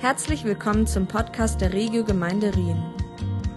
Herzlich 0.00 0.44
willkommen 0.44 0.86
zum 0.86 1.08
Podcast 1.08 1.60
der 1.60 1.72
Regio 1.72 2.04
Gemeinde 2.04 2.54
Rien. 2.54 2.80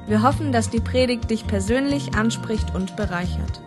Wir 0.07 0.23
hoffen, 0.23 0.51
dass 0.51 0.71
die 0.71 0.79
Predigt 0.79 1.29
dich 1.29 1.45
persönlich 1.45 2.15
anspricht 2.15 2.73
und 2.73 2.95
bereichert. 2.95 3.61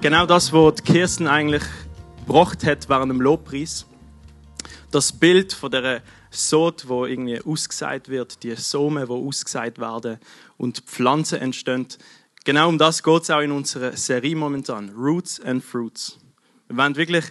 Genau 0.00 0.26
das, 0.26 0.52
was 0.52 0.84
Kirsten 0.84 1.26
eigentlich 1.26 1.64
gebracht 2.24 2.64
hat 2.64 2.88
während 2.88 3.10
dem 3.10 3.20
Lobpreis. 3.20 3.84
Das 4.92 5.10
Bild 5.10 5.52
von 5.52 5.72
der 5.72 6.00
Sod, 6.30 6.88
wo 6.88 7.06
irgendwie 7.06 7.40
ausgesät 7.44 8.08
wird, 8.08 8.44
die 8.44 8.54
Somen, 8.54 9.08
wo 9.08 9.26
ausgesät 9.26 9.80
werden 9.80 10.20
und 10.56 10.78
Pflanzen 10.86 11.40
entstehen. 11.40 11.88
Genau 12.44 12.68
um 12.68 12.78
das 12.78 13.02
geht 13.02 13.22
es 13.22 13.30
auch 13.30 13.40
in 13.40 13.50
unserer 13.50 13.96
Serie 13.96 14.36
momentan. 14.36 14.90
Roots 14.90 15.40
and 15.40 15.64
Fruits. 15.64 16.20
Wir 16.68 16.78
wollen 16.78 16.96
wirklich 16.96 17.24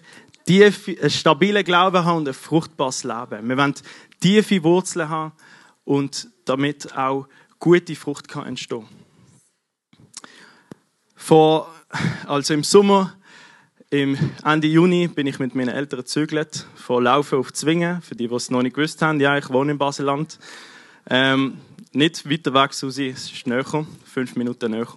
tiefe, 0.46 1.00
einen 1.00 1.10
stabilen 1.10 1.64
Glauben 1.64 2.04
haben 2.04 2.18
und 2.18 2.28
ein 2.28 2.33
fruchtbares 2.33 3.04
Leben. 3.04 3.47
Wir 3.47 3.57
wollen 3.57 3.75
tiefe 4.20 4.64
Wurzeln 4.64 5.10
haben 5.10 5.34
und 5.84 6.28
damit 6.46 6.96
auch 6.97 7.28
gute 7.60 7.96
Frucht 7.96 8.28
kann 8.28 8.46
entstehen. 8.46 8.87
Vor, 11.15 11.74
also 12.28 12.54
im 12.54 12.64
Sommer, 12.64 13.15
im 13.89 14.18
Ende 14.43 14.68
Juni, 14.68 15.07
bin 15.07 15.28
ich 15.28 15.39
mit 15.39 15.56
meinen 15.56 15.70
Eltern 15.70 16.00
gezögert, 16.00 16.65
von 16.75 17.04
Laufen 17.04 17.39
auf 17.39 17.54
Zwingen. 17.54 18.01
Für 18.01 18.15
die, 18.15 18.28
die 18.28 18.36
es 18.36 18.50
noch 18.50 18.62
nicht 18.62 18.75
gewusst 18.75 19.01
haben, 19.01 19.20
ja, 19.20 19.37
ich 19.37 19.50
wohne 19.50 19.73
in 19.73 19.78
Baseland. 19.78 20.39
Ähm, 21.10 21.60
nicht 21.92 22.29
weiter 22.29 22.54
weg, 22.54 22.73
Susi, 22.73 23.10
es 23.10 23.32
ist 23.32 23.46
näher, 23.46 23.86
fünf 24.04 24.36
Minuten 24.36 24.71
näher. 24.71 24.87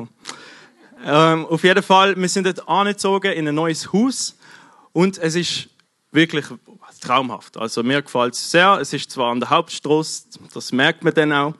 Ähm, 1.04 1.44
auf 1.46 1.62
jeden 1.62 1.82
Fall, 1.82 2.16
wir 2.16 2.28
sind 2.28 2.46
dort 2.46 2.66
angezogen 2.68 3.32
in 3.32 3.46
ein 3.46 3.54
neues 3.54 3.92
Haus 3.92 4.36
und 4.96 5.18
es 5.18 5.34
ist 5.34 5.68
wirklich 6.10 6.46
traumhaft. 7.02 7.58
Also 7.58 7.82
mir 7.82 8.00
gefällt 8.00 8.32
es 8.32 8.50
sehr. 8.50 8.78
Es 8.80 8.94
ist 8.94 9.10
zwar 9.10 9.30
an 9.30 9.40
der 9.40 9.50
Hauptstraße, 9.50 10.22
das 10.54 10.72
merkt 10.72 11.04
man 11.04 11.12
dann 11.12 11.34
auch, 11.34 11.54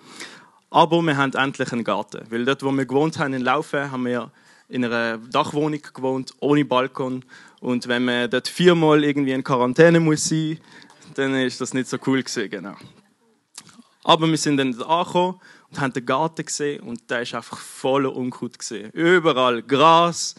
aber 0.71 1.03
wir 1.03 1.19
haben 1.19 1.35
endlich 1.35 1.71
einen 1.71 1.85
Garten. 1.85 2.25
Weil 2.31 2.47
dort, 2.47 2.63
wo 2.63 2.73
wir 2.73 2.87
gewohnt 2.87 3.19
haben 3.19 3.35
in 3.35 3.43
Laufen, 3.43 3.91
haben 3.91 4.07
wir 4.07 4.31
in 4.71 4.87
einer 4.87 5.19
Dachwohnung 5.19 5.83
gewohnt, 5.83 6.33
ohne 6.41 6.65
Balkon. 6.65 7.27
Und 7.61 7.87
wenn 7.89 8.07
man 8.07 8.31
dort 8.31 8.49
viermal 8.49 9.05
irgendwie 9.05 9.33
in 9.33 9.45
Quarantäne 9.45 10.01
muss 10.01 10.31
sein, 10.31 10.59
dann 11.13 11.35
ist 11.35 11.61
das 11.61 11.75
nicht 11.75 11.91
so 11.91 11.99
cool 12.07 12.23
gewesen, 12.23 12.49
genau. 12.49 12.77
Aber 14.03 14.27
wir 14.27 14.39
sind 14.39 14.57
dann 14.57 14.73
da 14.79 14.87
angekommen 14.87 15.39
und 15.73 15.81
haben 15.83 15.93
den 15.93 16.07
Garten 16.07 16.47
gesehen 16.47 16.81
und 16.81 17.11
der 17.11 17.21
ist 17.21 17.35
einfach 17.35 17.59
voller 17.59 18.17
Unkraut 18.17 18.59
gesehen. 18.59 18.91
Überall 18.93 19.63
Gras, 19.63 20.37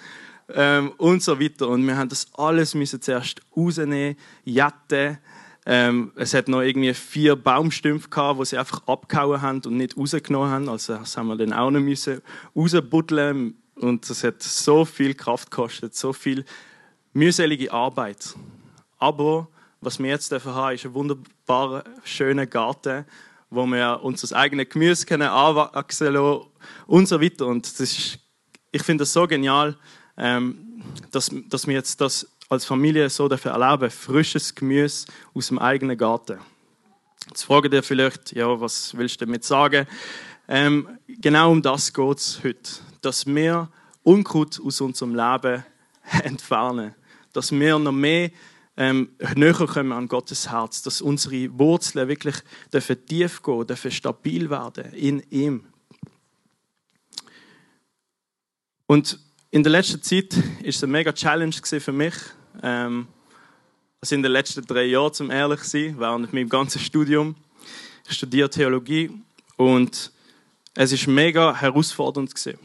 ähm, 0.54 0.92
und 0.98 1.24
so 1.24 1.40
weiter. 1.40 1.68
Und 1.68 1.86
wir 1.86 1.98
haben 1.98 2.10
das 2.10 2.28
alles 2.34 2.76
müssen 2.76 3.02
zuerst 3.02 3.42
rausnehmen, 3.56 4.16
jetten. 4.44 5.18
Ähm, 5.66 6.12
es 6.16 6.34
hat 6.34 6.48
noch 6.48 6.62
irgendwie 6.62 6.94
vier 6.94 7.36
Baumstümpfe 7.36 8.10
gehabt, 8.10 8.40
wo 8.40 8.46
sie 8.46 8.58
einfach 8.58 8.88
abgehauen 8.88 9.42
haben 9.42 9.62
und 9.66 9.78
nicht 9.78 9.98
rausgenommen 9.98 10.50
haben. 10.50 10.70
Also 10.70 10.96
das 10.96 11.18
haben 11.18 11.28
wir 11.28 11.36
dann 11.36 11.54
auch 11.54 11.72
noch 11.72 11.82
müssen 11.82 12.22
rausbuddeln. 12.56 13.56
Und 13.76 14.10
das 14.10 14.24
hat 14.24 14.42
so 14.42 14.86
viel 14.86 15.14
Kraft 15.14 15.52
gekostet, 15.52 15.96
so 15.96 16.14
viel 16.14 16.46
mühselige 17.14 17.72
Arbeit. 17.72 18.36
Aber 18.98 19.50
was 19.82 20.00
wir 20.00 20.10
jetzt 20.10 20.32
dürfen 20.32 20.56
haben, 20.56 20.76
ist 20.76 20.86
ein 20.86 20.94
wunderbarer, 20.94 21.84
schöner 22.04 22.46
Garten, 22.46 23.06
wo 23.50 23.66
wir 23.66 24.00
unser 24.04 24.36
eigenes 24.36 24.70
Gemüse 24.70 25.06
können 25.06 25.28
anwachsen 25.28 26.08
können 26.08 26.42
und 26.88 27.08
so 27.08 27.22
weiter. 27.22 27.46
Und 27.46 27.66
das 27.66 27.80
ist, 27.80 28.20
ich 28.72 28.84
finde 28.84 29.04
das 29.04 29.14
so 29.14 29.28
genial, 29.28 29.76
ähm, 30.18 30.84
dass, 31.12 31.32
dass 31.50 31.68
wir 31.68 31.76
jetzt 31.76 32.02
das 32.02 32.28
als 32.50 32.66
Familie 32.66 33.10
so 33.10 33.28
dafür 33.28 33.52
erleben, 33.52 33.90
frisches 33.90 34.54
Gemüse 34.56 35.08
aus 35.34 35.48
dem 35.48 35.60
eigenen 35.60 35.98
Garten. 35.98 36.40
Jetzt 37.28 37.44
fragt 37.44 37.74
ihr 37.74 37.84
vielleicht, 37.84 38.32
ja, 38.32 38.60
was 38.60 38.96
willst 38.98 39.20
du 39.20 39.26
damit 39.26 39.44
sagen? 39.44 39.86
Ähm, 40.48 40.98
genau 41.08 41.52
um 41.52 41.62
das 41.62 41.94
geht 41.94 42.18
es 42.18 42.42
heute. 42.44 42.72
Dass 43.02 43.26
wir 43.26 43.70
Unkraut 44.04 44.60
aus 44.64 44.80
unserem 44.80 45.14
Leben 45.14 45.66
entfernen. 46.24 46.96
Dass 47.34 47.52
wir 47.52 47.78
noch 47.78 47.92
mehr 47.92 48.32
ähm, 48.78 49.10
näher 49.36 49.54
kommen 49.54 49.92
an 49.92 50.08
Gottes 50.08 50.50
Herz. 50.50 50.82
Dass 50.82 51.02
unsere 51.02 51.60
Wurzeln 51.60 52.08
wirklich 52.08 52.36
dürfen 52.72 53.06
tief 53.06 53.44
gehen, 53.44 53.68
dürfen 53.68 53.92
stabil 53.92 54.50
werden 54.50 54.94
in 54.94 55.22
ihm. 55.30 55.66
Und 58.86 59.20
in 59.50 59.64
der 59.64 59.72
letzten 59.72 60.02
Zeit 60.02 60.36
ist 60.62 60.78
es 60.78 60.84
eine 60.84 60.92
mega 60.92 61.14
Challenge 61.14 61.54
für 61.54 61.92
mich. 61.92 62.14
Ähm, 62.62 63.08
also 64.02 64.16
in 64.16 64.22
den 64.22 64.32
letzten 64.32 64.66
drei 64.66 64.86
Jahren, 64.86 65.14
zum 65.14 65.32
ehrlich 65.32 65.62
zu 65.62 65.70
sein, 65.70 65.96
während 66.00 66.34
meinem 66.34 66.50
ganzen 66.50 66.80
Studium. 66.80 67.36
Ich 68.10 68.18
studiere 68.18 68.50
Theologie 68.50 69.12
und 69.56 70.12
es 70.76 70.92
ist 70.92 71.08
mega 71.08 71.56
herausfordernd 71.56 72.36
gewesen, 72.36 72.60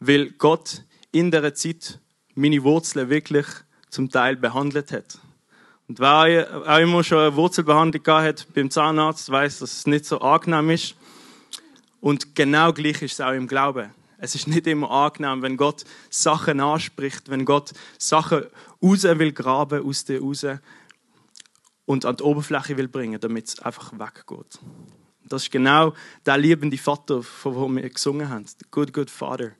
weil 0.00 0.30
Gott 0.32 0.82
in 1.12 1.30
der 1.30 1.54
Zeit 1.54 1.98
meine 2.34 2.62
Wurzeln 2.62 3.08
wirklich 3.08 3.46
zum 3.88 4.10
Teil 4.10 4.36
behandelt 4.36 4.92
hat. 4.92 5.18
Und 5.88 5.98
wer 5.98 6.62
auch 6.66 6.78
immer 6.78 7.02
schon 7.02 7.18
eine 7.18 7.36
Wurzelbehandlung 7.36 8.06
hat 8.06 8.46
beim 8.54 8.70
Zahnarzt, 8.70 9.30
weiß, 9.30 9.60
dass 9.60 9.72
es 9.72 9.86
nicht 9.86 10.04
so 10.04 10.20
angenehm 10.20 10.70
ist. 10.70 10.94
Und 12.00 12.34
genau 12.34 12.72
gleich 12.72 13.02
ist 13.02 13.14
es 13.14 13.20
auch 13.20 13.32
im 13.32 13.48
Glauben. 13.48 13.90
Es 14.22 14.34
ist 14.34 14.46
nicht 14.46 14.66
immer 14.66 14.90
angenehm, 14.90 15.40
wenn 15.40 15.56
Gott 15.56 15.84
Sachen 16.10 16.60
anspricht, 16.60 17.30
wenn 17.30 17.46
Gott 17.46 17.72
Sachen 17.98 18.44
raus 18.82 19.02
will 19.02 19.32
graben 19.32 19.82
aus 19.86 20.04
dir 20.04 20.20
raus 20.20 20.44
und 21.86 22.04
an 22.04 22.16
die 22.16 22.22
Oberfläche 22.22 22.76
will 22.76 22.88
bringen, 22.88 23.18
damit 23.18 23.48
es 23.48 23.58
einfach 23.60 23.92
weggeht. 23.92 24.58
Das 25.24 25.44
ist 25.44 25.50
genau 25.50 25.94
der 26.26 26.36
liebende 26.36 26.76
Vater, 26.76 27.22
von 27.22 27.54
dem 27.54 27.82
wir 27.82 27.88
gesungen 27.88 28.28
haben. 28.28 28.44
Der 28.44 28.68
Good, 28.70 28.92
Good 28.92 29.10
Father. 29.10 29.52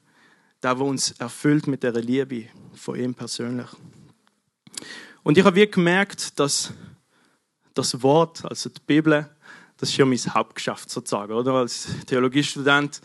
Der, 0.62 0.74
der 0.74 0.80
uns 0.84 1.12
erfüllt 1.12 1.66
mit 1.66 1.82
der 1.82 1.92
Liebe 1.92 2.48
von 2.74 2.96
ihm 2.96 3.14
persönlich. 3.14 3.68
Und 5.22 5.38
ich 5.38 5.44
habe 5.44 5.56
wirklich 5.56 5.74
gemerkt, 5.74 6.38
dass 6.38 6.72
das 7.72 8.02
Wort, 8.02 8.44
also 8.44 8.68
die 8.68 8.80
Bibel, 8.86 9.30
das 9.78 9.88
ist 9.88 9.96
ja 9.96 10.04
mein 10.04 10.18
Hauptgeschäft 10.18 10.90
sozusagen, 10.90 11.32
oder? 11.32 11.54
Als 11.54 11.88
Theologiestudent 12.06 13.00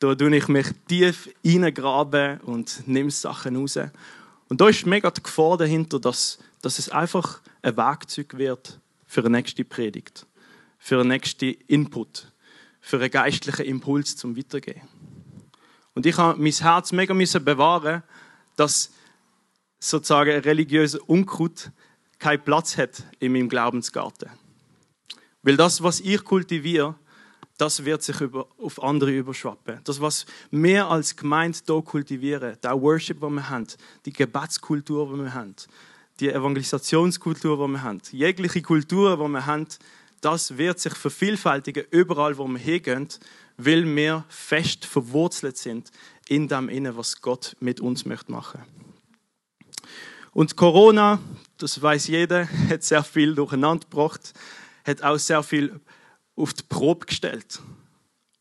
da 0.00 0.14
tue 0.14 0.34
ich 0.34 0.48
mich 0.48 0.66
tief 0.88 1.28
reingraben 1.44 2.40
und 2.40 2.88
nehme 2.88 3.10
Sachen 3.10 3.54
raus. 3.56 3.78
Und 4.48 4.60
da 4.60 4.68
ist 4.68 4.86
mega 4.86 5.10
die 5.10 5.22
Gefahr 5.22 5.58
dahinter, 5.58 6.00
dass, 6.00 6.38
dass 6.62 6.78
es 6.78 6.88
einfach 6.88 7.42
ein 7.62 7.76
Werkzeug 7.76 8.36
wird 8.38 8.80
für 9.06 9.20
eine 9.20 9.30
nächste 9.30 9.62
Predigt, 9.62 10.26
für 10.78 11.00
einen 11.00 11.10
nächsten 11.10 11.50
Input, 11.66 12.32
für 12.80 12.96
einen 12.96 13.10
geistlichen 13.10 13.66
Impuls 13.66 14.16
zum 14.16 14.36
Weitergehen. 14.36 14.80
Und 15.94 16.06
ich 16.06 16.16
habe 16.16 16.40
mein 16.40 16.52
Herz 16.52 16.92
mega 16.92 17.12
bewahren, 17.12 18.02
dass 18.56 18.92
sozusagen 19.78 20.40
religiöser 20.40 20.98
Unkraut 21.08 21.70
keinen 22.18 22.42
Platz 22.42 22.78
hat 22.78 23.02
in 23.18 23.32
meinem 23.32 23.50
Glaubensgarten. 23.50 24.30
Weil 25.42 25.56
das, 25.58 25.82
was 25.82 26.00
ich 26.00 26.24
kultiviere, 26.24 26.94
das 27.60 27.84
wird 27.84 28.02
sich 28.02 28.18
über, 28.22 28.46
auf 28.58 28.82
andere 28.82 29.10
überschwappen. 29.10 29.80
Das, 29.84 30.00
was 30.00 30.24
wir 30.50 30.86
als 30.86 31.14
Gemeinde 31.14 31.58
hier 31.66 31.82
kultivieren, 31.82 32.56
der 32.62 32.80
Worship, 32.80 33.20
den 33.20 33.34
wir 33.34 33.50
haben, 33.50 33.66
die 34.06 34.12
Gebetskultur, 34.14 35.12
die 35.12 35.22
wir 35.24 35.34
haben, 35.34 35.54
die 36.20 36.30
Evangelisationskultur, 36.30 37.66
die 37.66 37.72
wir 37.72 37.82
haben, 37.82 38.00
jegliche 38.12 38.62
Kultur, 38.62 39.14
die 39.16 39.32
wir 39.32 39.44
haben, 39.44 39.66
das 40.22 40.56
wird 40.56 40.80
sich 40.80 40.94
vervielfältigen 40.94 41.84
überall, 41.90 42.38
wo 42.38 42.48
wir 42.48 42.58
hingehen, 42.58 43.08
weil 43.58 43.84
wir 43.94 44.24
fest 44.30 44.86
verwurzelt 44.86 45.58
sind 45.58 45.90
in 46.28 46.48
dem 46.48 46.70
Innen, 46.70 46.96
was 46.96 47.20
Gott 47.20 47.56
mit 47.60 47.80
uns 47.80 48.06
möchte 48.06 48.32
machen. 48.32 48.62
Und 50.32 50.56
Corona, 50.56 51.18
das 51.58 51.80
weiß 51.80 52.06
jeder, 52.06 52.48
hat 52.70 52.84
sehr 52.84 53.04
viel 53.04 53.34
durcheinander 53.34 53.84
gebracht, 53.84 54.32
hat 54.86 55.02
auch 55.02 55.18
sehr 55.18 55.42
viel 55.42 55.78
auf 56.36 56.54
die 56.54 56.62
Probe 56.62 57.06
gestellt 57.06 57.60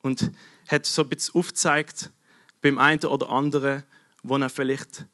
und 0.02 0.32
hat 0.68 0.86
so 0.86 1.04
ein 1.04 1.10
bisschen 1.10 1.36
aufgezeigt 1.36 2.12
beim 2.62 2.78
einen 2.78 3.04
oder 3.06 3.30
anderen, 3.30 3.84
wo 4.24 4.38
er 4.38 4.50
vielleicht 4.50 5.06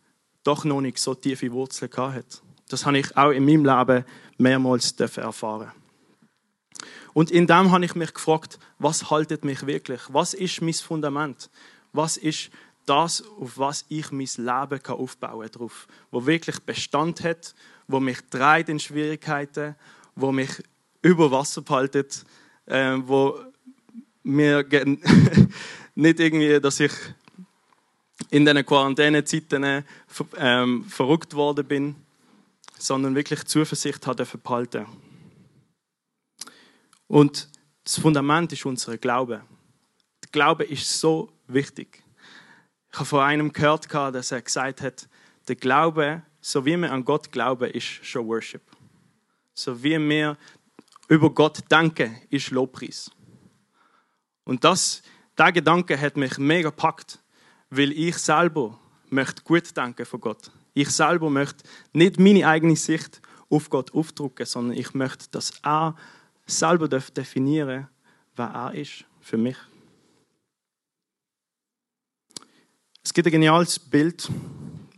doch 0.44 0.64
noch 0.66 0.82
nicht 0.82 1.00
so 1.00 1.16
tiefe 1.16 1.52
Wurzeln 1.52 1.92
hat. 1.96 2.42
Das 2.70 2.86
habe 2.86 2.98
ich 2.98 3.16
auch 3.16 3.32
in 3.32 3.46
meinem 3.46 3.66
Leben 3.66 4.06
mehrmals 4.38 4.92
erfahren. 4.94 5.72
Und 7.14 7.32
in 7.32 7.48
dem 7.48 7.72
habe 7.72 7.86
ich 7.86 7.96
mich 7.96 8.14
gefragt, 8.14 8.60
was 8.78 9.10
haltet 9.10 9.46
mich 9.46 9.66
wirklich? 9.66 10.02
Was 10.10 10.34
ist 10.34 10.62
mein 10.62 10.74
Fundament? 10.74 11.50
Was 11.94 12.18
ist 12.18 12.50
das, 12.86 13.24
auf 13.40 13.58
was 13.58 13.86
ich 13.88 14.12
mein 14.12 14.28
Leben 14.38 14.86
aufbauen 14.86 15.52
kann, 15.52 15.70
wo 16.12 16.26
wirklich 16.26 16.60
Bestand 16.60 17.24
hat, 17.24 17.56
wo 17.88 18.00
mich 18.00 18.20
treibt 18.30 18.70
in 18.70 18.80
Schwierigkeiten, 18.80 19.76
wo 20.16 20.32
mich 20.32 20.62
über 21.02 21.32
Wasser 21.32 21.62
behaltet, 21.62 22.26
äh, 22.66 22.98
wo 22.98 23.40
mir 24.24 24.66
nicht 25.96 26.20
irgendwie, 26.20 26.60
dass 26.60 26.80
ich 26.80 26.92
in 28.30 28.46
diesen 28.46 28.66
Quarantänezeiten 28.66 29.84
ähm, 30.38 30.86
verrückt 30.86 31.34
worden 31.34 31.66
bin, 31.66 31.96
sondern 32.78 33.16
wirklich 33.16 33.44
Zuversicht 33.46 34.06
hat 34.08 34.44
behalten. 34.44 34.86
Und 37.08 37.50
das 37.84 38.00
Fundament 38.00 38.52
ist 38.52 38.66
unser 38.66 38.98
Glaube. 38.98 39.44
Der 40.24 40.30
Glaube 40.32 40.64
ist 40.64 41.00
so 41.00 41.32
wichtig. 41.48 42.04
Ich 42.92 42.98
habe 42.98 43.06
von 43.06 43.20
einem 43.22 43.54
gehört, 43.54 43.94
dass 43.94 44.32
er 44.32 44.42
gesagt 44.42 44.82
hat, 44.82 45.08
der 45.48 45.56
Glaube, 45.56 46.24
so 46.42 46.66
wie 46.66 46.78
wir 46.78 46.92
an 46.92 47.06
Gott 47.06 47.32
glauben, 47.32 47.70
ist 47.70 48.06
schon 48.06 48.28
Worship. 48.28 48.62
So 49.54 49.84
wie 49.84 50.00
wir 50.00 50.38
über 51.08 51.30
Gott 51.30 51.60
denken, 51.72 52.16
ist 52.30 52.52
Lobpreis. 52.52 53.12
Und 54.44 54.64
das, 54.64 55.02
der 55.38 55.52
Gedanke 55.52 56.00
hat 56.00 56.18
mich 56.18 56.38
mega 56.38 56.70
gepackt, 56.70 57.20
weil 57.70 57.92
ich 57.92 58.18
selber 58.18 58.80
möchte 59.10 59.44
gut 59.44 59.76
denken 59.76 60.06
von 60.06 60.22
Gott. 60.22 60.52
Ich 60.74 60.90
selber 60.90 61.30
möchte 61.30 61.64
nicht 61.94 62.20
meine 62.20 62.48
eigene 62.48 62.76
Sicht 62.76 63.22
auf 63.50 63.70
Gott 63.70 63.94
aufdrucken, 63.94 64.46
sondern 64.46 64.78
ich 64.78 64.94
möchte, 64.94 65.30
dass 65.32 65.54
er 65.64 65.96
selber 66.46 66.88
definieren 66.88 67.88
wer 68.36 68.48
er 68.48 68.74
ist 68.74 69.06
für 69.22 69.38
mich. 69.38 69.58
Es 73.04 73.14
gibt 73.14 73.28
ein 73.28 73.32
geniales 73.32 73.80
Bild 73.80 74.30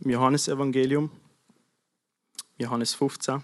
im 0.00 0.10
Johannesevangelium, 0.10 1.10
Johannes 2.56 2.94
15. 2.94 3.42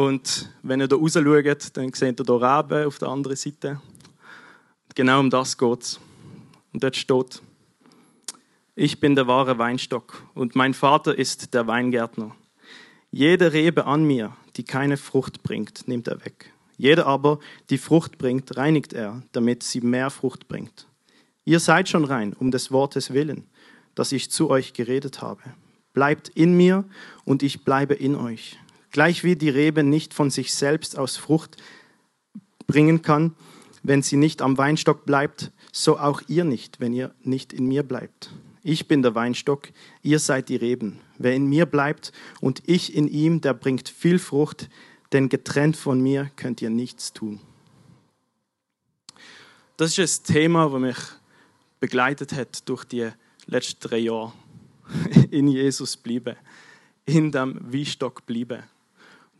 Und 0.00 0.48
wenn 0.62 0.80
ihr 0.80 0.88
da 0.88 0.96
raus 0.96 1.12
schaut, 1.12 1.76
dann 1.76 1.92
seht 1.92 2.20
ihr 2.20 2.24
hier 2.24 2.40
Reben 2.40 2.86
auf 2.86 2.98
der 2.98 3.08
anderen 3.08 3.36
Seite. 3.36 3.82
Genau 4.94 5.20
um 5.20 5.28
das 5.28 5.58
geht 5.58 5.82
es. 5.82 6.00
Und 6.72 6.82
dort 6.82 6.96
steht, 6.96 7.42
ich 8.76 8.98
bin 8.98 9.14
der 9.14 9.26
wahre 9.26 9.58
Weinstock 9.58 10.24
und 10.32 10.56
mein 10.56 10.72
Vater 10.72 11.18
ist 11.18 11.52
der 11.52 11.66
Weingärtner. 11.66 12.34
Jede 13.10 13.52
Rebe 13.52 13.84
an 13.84 14.04
mir, 14.04 14.34
die 14.56 14.64
keine 14.64 14.96
Frucht 14.96 15.42
bringt, 15.42 15.86
nimmt 15.86 16.08
er 16.08 16.24
weg. 16.24 16.50
Jede 16.78 17.04
aber, 17.04 17.38
die 17.68 17.76
Frucht 17.76 18.16
bringt, 18.16 18.56
reinigt 18.56 18.94
er, 18.94 19.22
damit 19.32 19.62
sie 19.62 19.82
mehr 19.82 20.08
Frucht 20.08 20.48
bringt. 20.48 20.86
Ihr 21.44 21.60
seid 21.60 21.90
schon 21.90 22.06
rein, 22.06 22.32
um 22.32 22.50
des 22.50 22.72
Wortes 22.72 23.12
willen, 23.12 23.50
das 23.94 24.12
ich 24.12 24.30
zu 24.30 24.48
euch 24.48 24.72
geredet 24.72 25.20
habe. 25.20 25.42
Bleibt 25.92 26.30
in 26.30 26.56
mir 26.56 26.86
und 27.26 27.42
ich 27.42 27.64
bleibe 27.64 27.92
in 27.92 28.16
euch. 28.16 28.56
Gleich 28.90 29.24
wie 29.24 29.36
die 29.36 29.50
Rebe 29.50 29.82
nicht 29.82 30.14
von 30.14 30.30
sich 30.30 30.54
selbst 30.54 30.98
aus 30.98 31.16
Frucht 31.16 31.56
bringen 32.66 33.02
kann, 33.02 33.34
wenn 33.82 34.02
sie 34.02 34.16
nicht 34.16 34.42
am 34.42 34.58
Weinstock 34.58 35.06
bleibt, 35.06 35.52
so 35.72 35.98
auch 35.98 36.22
ihr 36.28 36.44
nicht, 36.44 36.80
wenn 36.80 36.92
ihr 36.92 37.14
nicht 37.22 37.52
in 37.52 37.66
mir 37.66 37.82
bleibt. 37.82 38.30
Ich 38.62 38.88
bin 38.88 39.02
der 39.02 39.14
Weinstock, 39.14 39.68
ihr 40.02 40.18
seid 40.18 40.48
die 40.48 40.56
Reben. 40.56 40.98
Wer 41.18 41.34
in 41.34 41.46
mir 41.46 41.66
bleibt 41.66 42.12
und 42.40 42.62
ich 42.66 42.94
in 42.94 43.08
ihm, 43.08 43.40
der 43.40 43.54
bringt 43.54 43.88
viel 43.88 44.18
Frucht, 44.18 44.68
denn 45.12 45.28
getrennt 45.28 45.76
von 45.76 46.00
mir 46.00 46.30
könnt 46.36 46.60
ihr 46.60 46.70
nichts 46.70 47.12
tun. 47.12 47.40
Das 49.76 49.96
ist 49.96 50.28
ein 50.28 50.34
Thema, 50.34 50.68
das 50.68 50.80
mich 50.80 50.98
begleitet 51.80 52.34
hat 52.34 52.68
durch 52.68 52.84
die 52.84 53.08
letzten 53.46 53.80
drei 53.80 53.98
Jahre. 53.98 54.32
In 55.30 55.48
Jesus 55.48 55.96
bleiben, 55.96 56.36
in 57.06 57.30
dem 57.30 57.72
Weinstock 57.72 58.26
bleiben. 58.26 58.64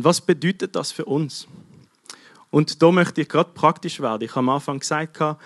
Und 0.01 0.05
was 0.05 0.23
bedeutet 0.23 0.75
das 0.77 0.93
für 0.93 1.05
uns? 1.05 1.47
Und 2.51 2.81
da 2.81 2.91
möchte 2.91 3.21
ich 3.21 3.29
gerade 3.29 3.51
praktisch 3.53 4.01
werden. 4.01 4.23
Ich 4.23 4.31
habe 4.31 4.39
am 4.39 4.49
Anfang 4.49 4.79
gesagt, 4.79 5.19
da 5.19 5.37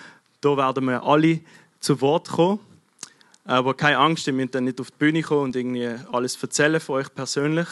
werden 0.56 0.84
wir 0.84 1.02
alle 1.02 1.40
zu 1.80 2.00
Wort 2.00 2.28
kommen. 2.28 2.60
Aber 3.44 3.74
keine 3.74 3.98
Angst, 3.98 4.28
ihr 4.28 4.32
müsst 4.32 4.54
dann 4.54 4.62
nicht 4.62 4.80
auf 4.80 4.92
die 4.92 4.96
Bühne 4.96 5.22
kommen 5.22 5.42
und 5.42 5.56
irgendwie 5.56 5.96
alles 6.12 6.40
erzählen 6.40 6.78
von 6.78 7.00
euch 7.00 7.12
persönlich. 7.12 7.66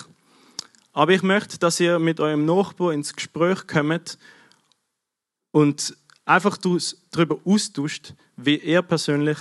Aber 0.92 1.12
ich 1.12 1.22
möchte, 1.22 1.56
dass 1.56 1.78
ihr 1.78 2.00
mit 2.00 2.18
eurem 2.18 2.46
Nachbarn 2.46 2.94
ins 2.94 3.14
Gespräch 3.14 3.64
kommt 3.68 4.18
und 5.52 5.96
einfach 6.24 6.58
darüber 7.12 7.38
austauscht, 7.44 8.14
wie 8.34 8.56
ihr 8.56 8.82
persönlich 8.82 9.38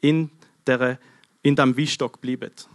in, 0.00 0.28
der, 0.66 0.98
in 1.42 1.54
dem 1.54 1.78
Weinstock 1.78 2.20
bleibt. 2.20 2.68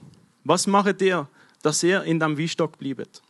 Was 0.46 0.68
macht 0.68 1.02
ihr, 1.02 1.28
dass 1.62 1.84
ihr 1.84 2.04
in 2.04 2.22
dem 2.22 2.38
Weinstock 2.38 2.78
bleibt? 2.78 3.22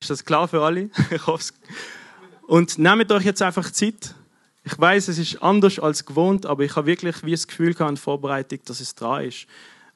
Ist 0.00 0.10
das 0.10 0.24
klar 0.24 0.48
für 0.48 0.62
alle? 0.62 0.90
Ich 1.10 1.26
hoffe 1.26 1.52
Und 2.46 2.78
nehmt 2.78 3.10
euch 3.12 3.24
jetzt 3.24 3.42
einfach 3.42 3.70
Zeit. 3.70 4.14
Ich 4.64 4.78
weiß, 4.78 5.08
es 5.08 5.18
ist 5.18 5.42
anders 5.42 5.78
als 5.78 6.04
gewohnt, 6.04 6.46
aber 6.46 6.62
ich 6.62 6.76
habe 6.76 6.86
wirklich 6.86 7.24
wie 7.24 7.32
das 7.32 7.46
Gefühl 7.46 7.74
gehabt 7.74 7.90
in 7.90 7.96
Vorbereitung, 7.96 8.60
dass 8.66 8.80
es 8.80 8.94
dran 8.94 9.24
ist, 9.24 9.46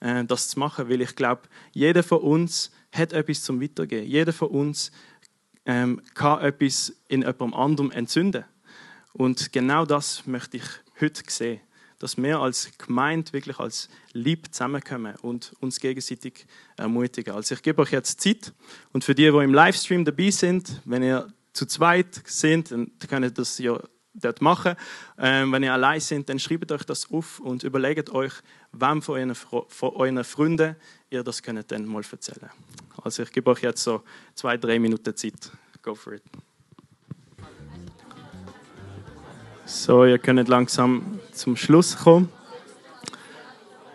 äh, 0.00 0.25
das 0.25 0.49
zu 0.49 0.58
machen, 0.58 0.88
weil 0.88 1.00
ich 1.00 1.14
glaube, 1.14 1.43
jeder 1.72 2.02
von 2.02 2.19
uns 2.19 2.70
hat 2.90 3.12
etwas 3.12 3.43
zum 3.43 3.60
Weitergehen. 3.60 4.06
Jeder 4.06 4.32
von 4.32 4.49
uns 4.49 4.93
ähm, 5.66 6.00
kann 6.14 6.43
etwas 6.43 6.93
in 7.08 7.20
jemandem 7.20 7.55
anderem 7.55 7.90
entzünden. 7.90 8.44
Und 9.12 9.52
genau 9.52 9.84
das 9.84 10.26
möchte 10.26 10.56
ich 10.56 10.64
heute 11.00 11.22
sehen 11.28 11.60
dass 12.02 12.16
wir 12.16 12.40
als 12.40 12.69
Gemeinde 12.78 13.32
wirklich 13.32 13.60
als 13.60 13.88
Lieb 14.12 14.52
zusammenkommen 14.52 15.14
und 15.22 15.52
uns 15.60 15.78
gegenseitig 15.78 16.46
ermutigen. 16.76 17.32
Also 17.32 17.54
ich 17.54 17.62
gebe 17.62 17.81
euch 17.81 17.93
jetzt 17.93 18.20
Zeit 18.20 18.52
und 18.93 19.04
für 19.04 19.14
die, 19.14 19.31
die 19.31 19.38
im 19.38 19.54
Livestream 19.54 20.04
dabei 20.04 20.31
sind, 20.31 20.81
wenn 20.84 21.04
ihr 21.04 21.32
zu 21.52 21.64
zweit 21.64 22.20
sind, 22.25 22.72
dann 22.72 22.90
könnt 23.08 23.25
ihr 23.25 23.31
das 23.31 23.58
ja 23.58 23.78
dort 24.14 24.40
machen. 24.43 24.75
Ähm, 25.16 25.52
wenn 25.52 25.62
ihr 25.62 25.72
allein 25.72 26.00
seid, 26.00 26.28
dann 26.28 26.40
schreibt 26.40 26.72
euch 26.72 26.82
das 26.82 27.08
auf 27.08 27.38
und 27.38 27.62
überlegt 27.62 28.10
euch, 28.10 28.32
wem 28.72 29.00
von 29.00 29.14
euren, 29.14 29.34
von 29.34 29.90
euren 29.94 30.25
Freunden 30.25 30.75
ihr 31.08 31.22
das 31.22 31.40
könnt 31.40 31.70
dann 31.70 31.87
mal 31.87 32.02
erzählen. 32.10 32.50
Also 33.00 33.22
ich 33.22 33.31
gebe 33.31 33.48
euch 33.48 33.62
jetzt 33.62 33.84
so 33.84 34.02
zwei, 34.34 34.56
drei 34.56 34.81
Minuten 34.81 35.14
Zeit. 35.14 35.52
Go 35.82 35.94
for 35.94 36.14
it. 36.14 36.22
So, 39.64 40.05
ihr 40.05 40.19
könnt 40.19 40.48
langsam 40.48 41.20
zum 41.32 41.56
Schluss 41.56 41.96
kommen. 41.96 42.29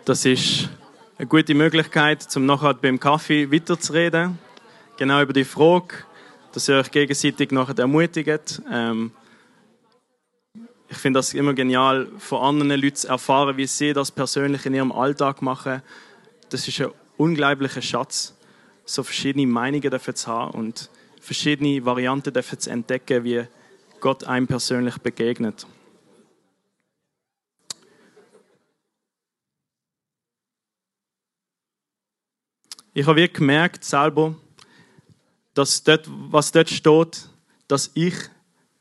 Das 0.04 0.24
ist 0.24 0.68
eine 1.16 1.26
gute 1.26 1.54
Möglichkeit, 1.54 2.26
um 2.36 2.46
nachher 2.46 2.74
beim 2.74 2.98
Kaffee 3.00 3.50
weiterzureden. 3.50 4.38
Genau 4.96 5.22
über 5.22 5.32
die 5.32 5.44
Frage, 5.44 5.94
dass 6.52 6.68
ihr 6.68 6.76
euch 6.76 6.90
gegenseitig 6.90 7.52
nachher 7.52 7.78
ermutigt. 7.78 8.62
Ähm, 8.70 9.12
ich 10.88 10.96
finde 10.96 11.18
das 11.18 11.34
immer 11.34 11.54
genial, 11.54 12.08
von 12.18 12.42
anderen 12.42 12.80
Leuten 12.80 12.96
zu 12.96 13.08
erfahren, 13.08 13.56
wie 13.56 13.66
sie 13.66 13.92
das 13.92 14.10
persönlich 14.10 14.64
in 14.66 14.74
ihrem 14.74 14.90
Alltag 14.90 15.42
machen. 15.42 15.82
Das 16.48 16.66
ist 16.66 16.80
ein 16.80 16.90
unglaublicher 17.18 17.82
Schatz, 17.82 18.34
so 18.84 19.02
verschiedene 19.02 19.46
Meinungen 19.46 19.90
dafür 19.90 20.14
zu 20.14 20.28
haben 20.28 20.52
und 20.52 20.88
verschiedene 21.20 21.84
Varianten 21.84 22.32
dafür 22.32 22.58
zu 22.58 22.70
entdecken, 22.70 23.24
wie 23.24 23.44
Gott 24.00 24.24
einem 24.24 24.46
persönlich 24.46 24.96
begegnet. 24.98 25.66
Ich 32.98 33.06
habe 33.06 33.20
wirklich 33.20 33.38
gemerkt 33.38 33.84
selber, 33.84 34.34
dass 35.54 35.84
dort, 35.84 36.08
was 36.08 36.50
dort 36.50 36.68
steht, 36.68 37.28
dass 37.68 37.92
ich 37.94 38.12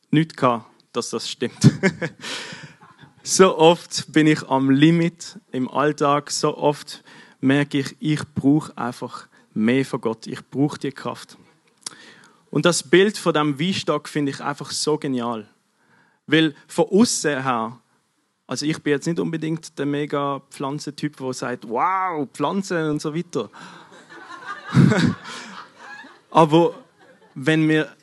nicht 0.10 0.36
kann, 0.36 0.66
dass 0.92 1.12
das 1.12 1.30
stimmt. 1.30 1.60
so 3.22 3.56
oft 3.60 4.12
bin 4.12 4.26
ich 4.26 4.42
am 4.50 4.72
Limit 4.72 5.38
im 5.52 5.70
Alltag, 5.70 6.32
so 6.32 6.58
oft 6.58 7.04
merke 7.42 7.78
ich, 7.78 7.96
ich 8.00 8.22
brauche 8.34 8.76
einfach 8.76 9.28
mehr 9.54 9.86
von 9.86 10.02
Gott. 10.02 10.26
Ich 10.26 10.44
brauche 10.50 10.80
die 10.80 10.92
Kraft. 10.92 11.38
Und 12.50 12.66
das 12.66 12.82
Bild 12.82 13.20
von 13.20 13.36
dem 13.36 13.60
Weinstock 13.60 14.10
finde 14.10 14.32
ich 14.32 14.42
einfach 14.42 14.72
so 14.72 14.98
genial. 14.98 15.48
Weil 16.26 16.56
von 16.68 16.86
außen 16.86 17.44
her, 17.44 17.80
also 18.48 18.66
ich 18.66 18.82
bin 18.82 18.94
jetzt 18.94 19.06
nicht 19.06 19.20
unbedingt 19.20 19.78
der 19.78 19.86
mega 19.86 20.42
Pflanzentyp, 20.50 21.18
der 21.18 21.34
sagt, 21.34 21.70
wow, 21.70 22.28
Pflanzen 22.34 22.90
und 22.90 23.00
so 23.00 23.14
weiter. 23.14 23.52
Aber 26.32 26.76
wenn 27.36 27.68
wir, 27.68 27.96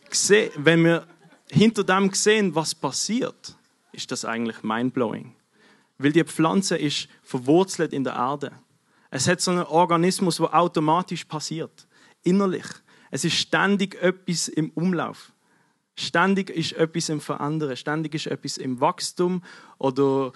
wenn 0.56 0.84
wir 0.84 1.06
hinter 1.50 1.84
dem 1.84 2.12
sehen, 2.12 2.54
was 2.54 2.74
passiert, 2.74 3.56
ist 3.92 4.10
das 4.10 4.24
eigentlich 4.24 4.62
mindblowing. 4.62 5.34
Weil 5.98 6.12
die 6.12 6.24
Pflanze 6.24 6.76
ist 6.76 7.08
verwurzelt 7.22 7.92
in 7.92 8.04
der 8.04 8.14
Erde. 8.14 8.52
Es 9.10 9.28
hat 9.28 9.40
so 9.40 9.52
einen 9.52 9.62
Organismus, 9.62 10.38
der 10.38 10.54
automatisch 10.54 11.24
passiert, 11.24 11.86
innerlich. 12.24 12.66
Es 13.10 13.24
ist 13.24 13.34
ständig 13.34 13.94
etwas 14.02 14.48
im 14.48 14.70
Umlauf. 14.70 15.32
Ständig 15.96 16.50
ist 16.50 16.72
etwas 16.72 17.08
im 17.08 17.20
Verändern. 17.20 17.76
Ständig 17.76 18.14
ist 18.14 18.26
etwas 18.26 18.56
im 18.56 18.80
Wachstum 18.80 19.42
oder 19.78 20.32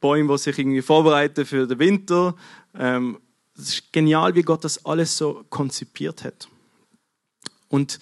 Bäume, 0.00 0.32
die 0.32 0.38
sich 0.38 0.58
irgendwie 0.58 0.80
vorbereiten 0.80 1.44
für 1.44 1.66
den 1.66 1.78
Winter. 1.78 2.34
Ähm, 2.74 3.18
es 3.56 3.68
ist 3.68 3.92
genial, 3.92 4.34
wie 4.34 4.42
Gott 4.42 4.64
das 4.64 4.84
alles 4.84 5.16
so 5.16 5.44
konzipiert 5.48 6.24
hat. 6.24 6.48
Und 7.68 7.98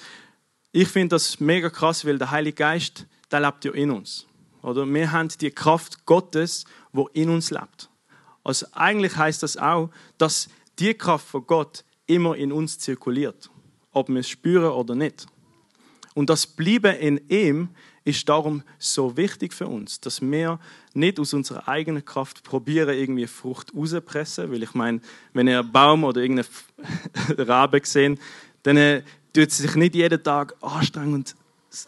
ich 0.72 0.88
finde 0.88 1.16
das 1.16 1.40
mega 1.40 1.68
krass, 1.68 2.04
weil 2.04 2.18
der 2.18 2.30
Heilige 2.30 2.56
Geist, 2.56 3.06
der 3.30 3.40
lebt 3.40 3.64
ja 3.64 3.72
in 3.72 3.90
uns. 3.90 4.26
Oder 4.62 4.86
wir 4.86 5.12
haben 5.12 5.28
die 5.28 5.50
Kraft 5.50 6.06
Gottes, 6.06 6.64
wo 6.92 7.08
in 7.08 7.28
uns 7.28 7.50
lebt. 7.50 7.90
Also 8.44 8.66
eigentlich 8.72 9.16
heißt 9.16 9.42
das 9.42 9.56
auch, 9.56 9.90
dass 10.18 10.48
die 10.78 10.94
Kraft 10.94 11.26
von 11.26 11.46
Gott 11.46 11.84
immer 12.06 12.36
in 12.36 12.52
uns 12.52 12.78
zirkuliert, 12.78 13.50
ob 13.92 14.08
wir 14.08 14.20
es 14.20 14.28
spüren 14.28 14.72
oder 14.72 14.94
nicht. 14.94 15.26
Und 16.14 16.30
das 16.30 16.46
Bleiben 16.46 16.96
in 16.96 17.28
ihm 17.28 17.68
ist 18.04 18.28
darum 18.28 18.62
so 18.78 19.16
wichtig 19.16 19.52
für 19.54 19.66
uns, 19.66 20.00
dass 20.00 20.20
wir 20.20 20.58
nicht 20.94 21.20
aus 21.20 21.34
unserer 21.34 21.68
eigenen 21.68 22.04
Kraft 22.04 22.42
probieren, 22.42 22.96
irgendwie 22.96 23.26
Frucht 23.26 23.72
rauszupressen. 23.74 24.50
Weil 24.50 24.62
ich 24.62 24.74
meine, 24.74 25.00
wenn 25.32 25.48
ihr 25.48 25.60
einen 25.60 25.72
Baum 25.72 26.04
oder 26.04 26.20
irgendeine 26.20 26.48
Rabe 27.48 27.80
seht, 27.84 28.18
dann 28.64 28.76
äh, 28.76 29.02
tut 29.32 29.50
sie 29.50 29.62
sich 29.62 29.74
nicht 29.76 29.94
jeden 29.94 30.22
Tag 30.22 30.54
anstrengen 30.60 31.14
und 31.14 31.36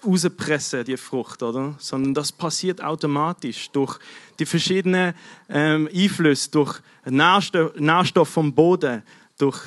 rauspressen, 0.06 0.84
die 0.84 0.96
Frucht, 0.96 1.42
oder? 1.42 1.74
Sondern 1.78 2.14
das 2.14 2.32
passiert 2.32 2.82
automatisch 2.82 3.70
durch 3.70 3.98
die 4.38 4.46
verschiedenen 4.46 5.14
ähm, 5.48 5.88
Einflüsse, 5.92 6.50
durch 6.50 6.80
Nährstoff, 7.04 7.74
Nährstoff 7.76 8.28
vom 8.28 8.54
Boden, 8.54 9.02
durch 9.38 9.60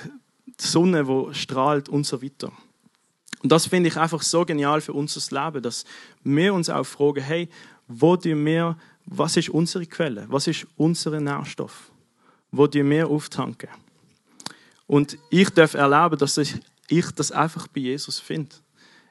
die 0.45 0.65
Sonne, 0.65 1.03
die 1.03 1.33
strahlt 1.35 1.87
und 1.87 2.05
so 2.05 2.21
weiter. 2.21 2.51
Und 3.43 3.51
das 3.51 3.67
finde 3.67 3.89
ich 3.89 3.97
einfach 3.97 4.21
so 4.21 4.45
genial 4.45 4.81
für 4.81 4.93
unser 4.93 5.45
Leben, 5.45 5.61
dass 5.61 5.85
wir 6.23 6.53
uns 6.53 6.69
auch 6.69 6.83
fragen, 6.83 7.21
hey, 7.21 7.49
wo 7.87 8.15
tun 8.17 8.45
wir, 8.45 8.77
was 9.05 9.37
ist 9.37 9.49
unsere 9.49 9.85
Quelle? 9.85 10.25
Was 10.29 10.47
ist 10.47 10.67
unser 10.75 11.19
Nährstoff? 11.19 11.91
Wo 12.51 12.67
tun 12.67 12.89
wir 12.89 13.07
auftanken? 13.07 13.69
Und 14.87 15.17
ich 15.29 15.49
darf 15.49 15.73
erleben, 15.73 16.17
dass 16.17 16.37
ich, 16.37 17.11
das 17.15 17.31
einfach 17.31 17.67
bei 17.67 17.81
Jesus 17.81 18.19
finde. 18.19 18.55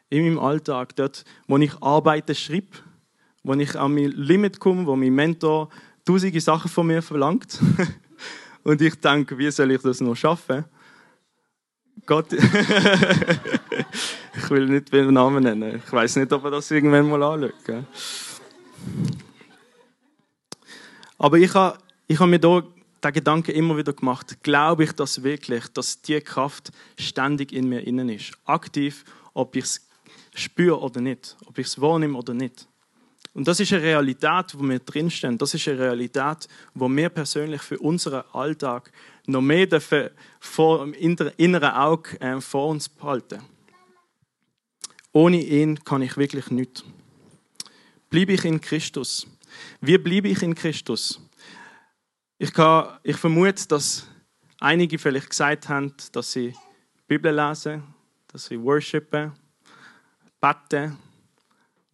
In 0.08 0.24
meinem 0.24 0.38
Alltag, 0.38 0.96
dort, 0.96 1.24
wo 1.46 1.58
ich 1.58 1.82
Arbeiten 1.82 2.34
schreibe, 2.34 2.78
wo 3.42 3.54
ich 3.54 3.76
an 3.76 3.94
mein 3.94 4.10
Limit 4.12 4.58
komme, 4.58 4.86
wo 4.86 4.96
mein 4.96 5.14
Mentor 5.14 5.68
tausende 6.04 6.40
Sachen 6.40 6.70
von 6.70 6.86
mir 6.86 7.02
verlangt. 7.02 7.60
Und 8.64 8.80
ich 8.80 8.94
denke, 8.96 9.38
wie 9.38 9.50
soll 9.50 9.70
ich 9.70 9.82
das 9.82 10.00
noch 10.00 10.14
schaffen? 10.14 10.64
Gott, 12.04 12.32
ich 12.32 12.40
will 14.50 14.66
nicht 14.66 14.92
den 14.92 15.14
Namen 15.14 15.42
nennen. 15.42 15.82
Ich 15.84 15.92
weiß 15.92 16.16
nicht, 16.16 16.32
ob 16.32 16.44
er 16.44 16.50
das 16.50 16.70
irgendwann 16.70 17.08
mal 17.08 17.22
anschaut. 17.22 17.84
Aber 21.18 21.38
ich 21.38 21.54
habe, 21.54 21.78
ich 22.06 22.20
habe 22.20 22.30
mir 22.30 22.38
da 22.38 22.62
den 23.02 23.12
Gedanken 23.12 23.52
immer 23.52 23.76
wieder 23.76 23.92
gemacht. 23.92 24.42
Glaube 24.42 24.84
ich 24.84 24.92
das 24.92 25.22
wirklich, 25.22 25.66
dass 25.68 26.02
die 26.02 26.20
Kraft 26.20 26.70
ständig 26.98 27.52
in 27.52 27.68
mir 27.68 27.86
innen 27.86 28.08
ist? 28.08 28.32
Aktiv, 28.44 29.04
ob 29.32 29.56
ich 29.56 29.64
es 29.64 29.88
spüre 30.34 30.80
oder 30.80 31.00
nicht, 31.00 31.36
ob 31.46 31.58
ich 31.58 31.66
es 31.66 31.80
wahrnehme 31.80 32.18
oder 32.18 32.34
nicht. 32.34 32.66
Und 33.36 33.46
das 33.46 33.60
ist 33.60 33.70
eine 33.74 33.82
Realität, 33.82 34.54
wo 34.54 34.62
wir 34.62 34.78
drinstehen. 34.78 35.36
Das 35.36 35.52
ist 35.52 35.68
eine 35.68 35.78
Realität, 35.78 36.48
wo 36.72 36.88
wir 36.88 37.10
persönlich 37.10 37.60
für 37.60 37.78
unseren 37.78 38.24
Alltag 38.32 38.90
noch 39.26 39.42
mehr 39.42 39.68
vor 40.40 40.86
dem 40.86 40.94
inneren 40.94 41.70
Auge 41.72 42.18
äh, 42.18 42.40
vor 42.40 42.68
uns 42.68 42.88
behalten. 42.88 43.42
Ohne 45.12 45.42
ihn 45.42 45.84
kann 45.84 46.00
ich 46.00 46.16
wirklich 46.16 46.50
nichts. 46.50 46.82
Bleibe 48.08 48.32
ich 48.32 48.44
in 48.46 48.58
Christus? 48.58 49.26
Wie 49.82 49.98
bleibe 49.98 50.28
ich 50.28 50.42
in 50.42 50.54
Christus? 50.54 51.20
Ich, 52.38 52.54
kann, 52.54 52.96
ich 53.02 53.18
vermute, 53.18 53.68
dass 53.68 54.06
einige 54.60 54.98
vielleicht 54.98 55.28
gesagt 55.28 55.68
haben, 55.68 55.92
dass 56.12 56.32
sie 56.32 56.54
Bibel 57.06 57.34
lesen, 57.34 57.82
dass 58.28 58.46
sie 58.46 58.58
worshipen, 58.58 59.32
beten 60.40 60.96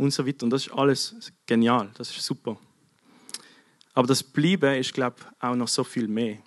und 0.02 0.10
so 0.12 0.26
weiter. 0.26 0.44
Und 0.44 0.50
das 0.50 0.66
ist 0.66 0.72
alles 0.72 1.32
genial, 1.46 1.90
das 1.94 2.10
ist 2.10 2.24
super. 2.24 2.56
Aber 3.94 4.06
das 4.06 4.22
Bleiben 4.22 4.74
ist, 4.78 4.92
glaube 4.94 5.16
ich, 5.18 5.42
auch 5.42 5.54
noch 5.54 5.68
so 5.68 5.84
viel 5.84 6.08
mehr. 6.08 6.38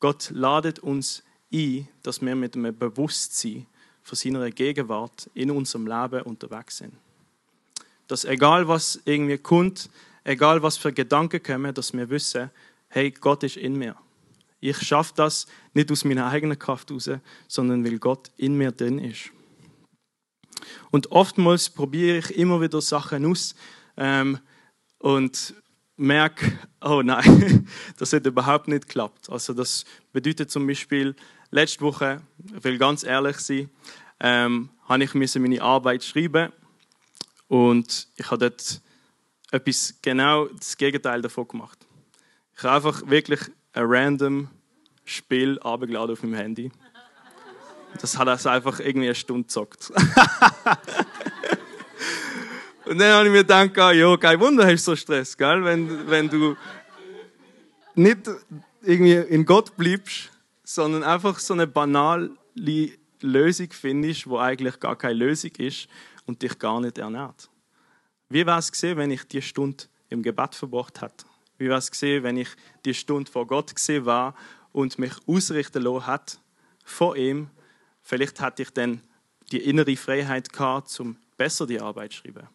Gott 0.00 0.30
ladet 0.30 0.78
uns 0.78 1.22
ein, 1.52 1.88
dass 2.02 2.20
wir 2.20 2.34
mit 2.34 2.56
einem 2.56 2.76
Bewusstsein 2.76 3.66
von 4.02 4.16
seiner 4.16 4.50
Gegenwart 4.50 5.30
in 5.34 5.50
unserem 5.50 5.86
Leben 5.86 6.22
unterwegs 6.22 6.78
sind. 6.78 6.94
Dass 8.06 8.24
egal 8.24 8.68
was 8.68 9.00
irgendwie 9.04 9.38
kommt, 9.38 9.90
egal 10.24 10.62
was 10.62 10.76
für 10.76 10.92
Gedanken 10.92 11.42
kommen, 11.42 11.74
dass 11.74 11.92
wir 11.92 12.08
wissen, 12.08 12.50
hey, 12.88 13.10
Gott 13.10 13.42
ist 13.42 13.56
in 13.56 13.76
mir. 13.76 13.96
Ich 14.60 14.78
schaffe 14.78 15.12
das 15.16 15.46
nicht 15.74 15.90
aus 15.90 16.04
meiner 16.04 16.26
eigenen 16.26 16.58
Kraft 16.58 16.88
heraus, 16.90 17.10
sondern 17.48 17.84
weil 17.84 17.98
Gott 17.98 18.30
in 18.36 18.56
mir 18.56 18.72
drin 18.72 18.98
ist. 18.98 19.30
Und 20.90 21.12
oftmals 21.12 21.70
probiere 21.70 22.18
ich 22.18 22.36
immer 22.36 22.60
wieder 22.60 22.80
Sachen 22.80 23.26
aus 23.26 23.54
ähm, 23.96 24.38
und 24.98 25.54
merke, 25.96 26.58
oh 26.80 27.02
nein, 27.02 27.68
das 27.98 28.12
hat 28.12 28.26
überhaupt 28.26 28.68
nicht 28.68 28.86
geklappt. 28.86 29.30
Also 29.30 29.52
das 29.52 29.84
bedeutet 30.12 30.50
zum 30.50 30.66
Beispiel, 30.66 31.14
letzte 31.50 31.80
Woche, 31.82 32.20
ich 32.56 32.64
will 32.64 32.78
ganz 32.78 33.02
ehrlich 33.04 33.38
sein, 33.38 33.70
ähm, 34.20 34.70
habe 34.88 35.04
ich 35.04 35.14
meine 35.14 35.62
Arbeit 35.62 36.04
schreiben 36.04 36.52
und 37.48 38.08
ich 38.16 38.30
habe 38.30 38.50
dort 38.50 38.80
etwas 39.50 39.94
genau 40.02 40.46
das 40.46 40.76
Gegenteil 40.76 41.22
davon 41.22 41.48
gemacht. 41.48 41.78
Ich 42.56 42.62
habe 42.62 42.76
einfach 42.76 43.08
wirklich 43.08 43.40
ein 43.72 43.84
random 43.86 44.48
Spiel 45.04 45.58
abgeladen 45.60 46.12
auf 46.12 46.22
meinem 46.22 46.34
Handy. 46.34 46.72
Das 48.02 48.18
hat 48.18 48.28
er 48.28 48.52
einfach 48.52 48.80
irgendwie 48.80 49.06
eine 49.06 49.14
Stunde 49.14 49.42
gezockt. 49.44 49.92
Und 52.86 52.98
dann 52.98 53.12
habe 53.14 53.26
ich 53.26 53.32
mir 53.32 53.44
gedacht, 53.44 53.76
ja, 53.76 54.16
kein 54.16 54.38
Wunder, 54.38 54.64
hast 54.64 54.86
du 54.86 54.92
so 54.92 54.96
Stress, 54.96 55.36
gell? 55.36 55.64
Wenn, 55.64 56.08
wenn 56.08 56.28
du 56.28 56.56
nicht 57.96 58.30
irgendwie 58.82 59.14
in 59.14 59.44
Gott 59.44 59.76
bleibst, 59.76 60.30
sondern 60.62 61.02
einfach 61.02 61.38
so 61.40 61.54
eine 61.54 61.66
banale 61.66 62.30
Lösung 63.20 63.68
findest, 63.72 64.28
wo 64.28 64.38
eigentlich 64.38 64.78
gar 64.78 64.96
keine 64.96 65.14
Lösung 65.14 65.50
ist 65.58 65.88
und 66.26 66.42
dich 66.42 66.58
gar 66.58 66.80
nicht 66.80 66.98
ernährt. 66.98 67.50
Wie 68.28 68.46
wäre 68.46 68.58
es 68.58 68.70
gesehen, 68.70 68.96
wenn 68.98 69.10
ich 69.10 69.24
die 69.24 69.42
Stunde 69.42 69.84
im 70.08 70.22
Gebet 70.22 70.54
verbracht 70.54 71.00
hätte? 71.00 71.24
Wie 71.58 71.66
wäre 71.68 71.78
es 71.78 71.90
gesehen, 71.90 72.22
wenn 72.22 72.36
ich 72.36 72.48
die 72.84 72.94
Stunde 72.94 73.30
vor 73.30 73.46
Gott 73.46 73.74
gesehen 73.74 74.04
war 74.04 74.34
und 74.72 74.98
mich 74.98 75.14
ausrichten 75.26 75.82
lassen 75.82 76.06
hat 76.06 76.40
vor 76.84 77.16
ihm? 77.16 77.50
Vielleicht 78.06 78.40
hätte 78.40 78.62
ich 78.62 78.70
dann 78.70 79.02
die 79.50 79.58
innere 79.58 79.96
Freiheit 79.96 80.52
gehabt, 80.52 81.00
um 81.00 81.16
besser 81.36 81.66
die 81.66 81.80
Arbeit 81.80 82.12
zu 82.12 82.18
schreiben. 82.18 82.46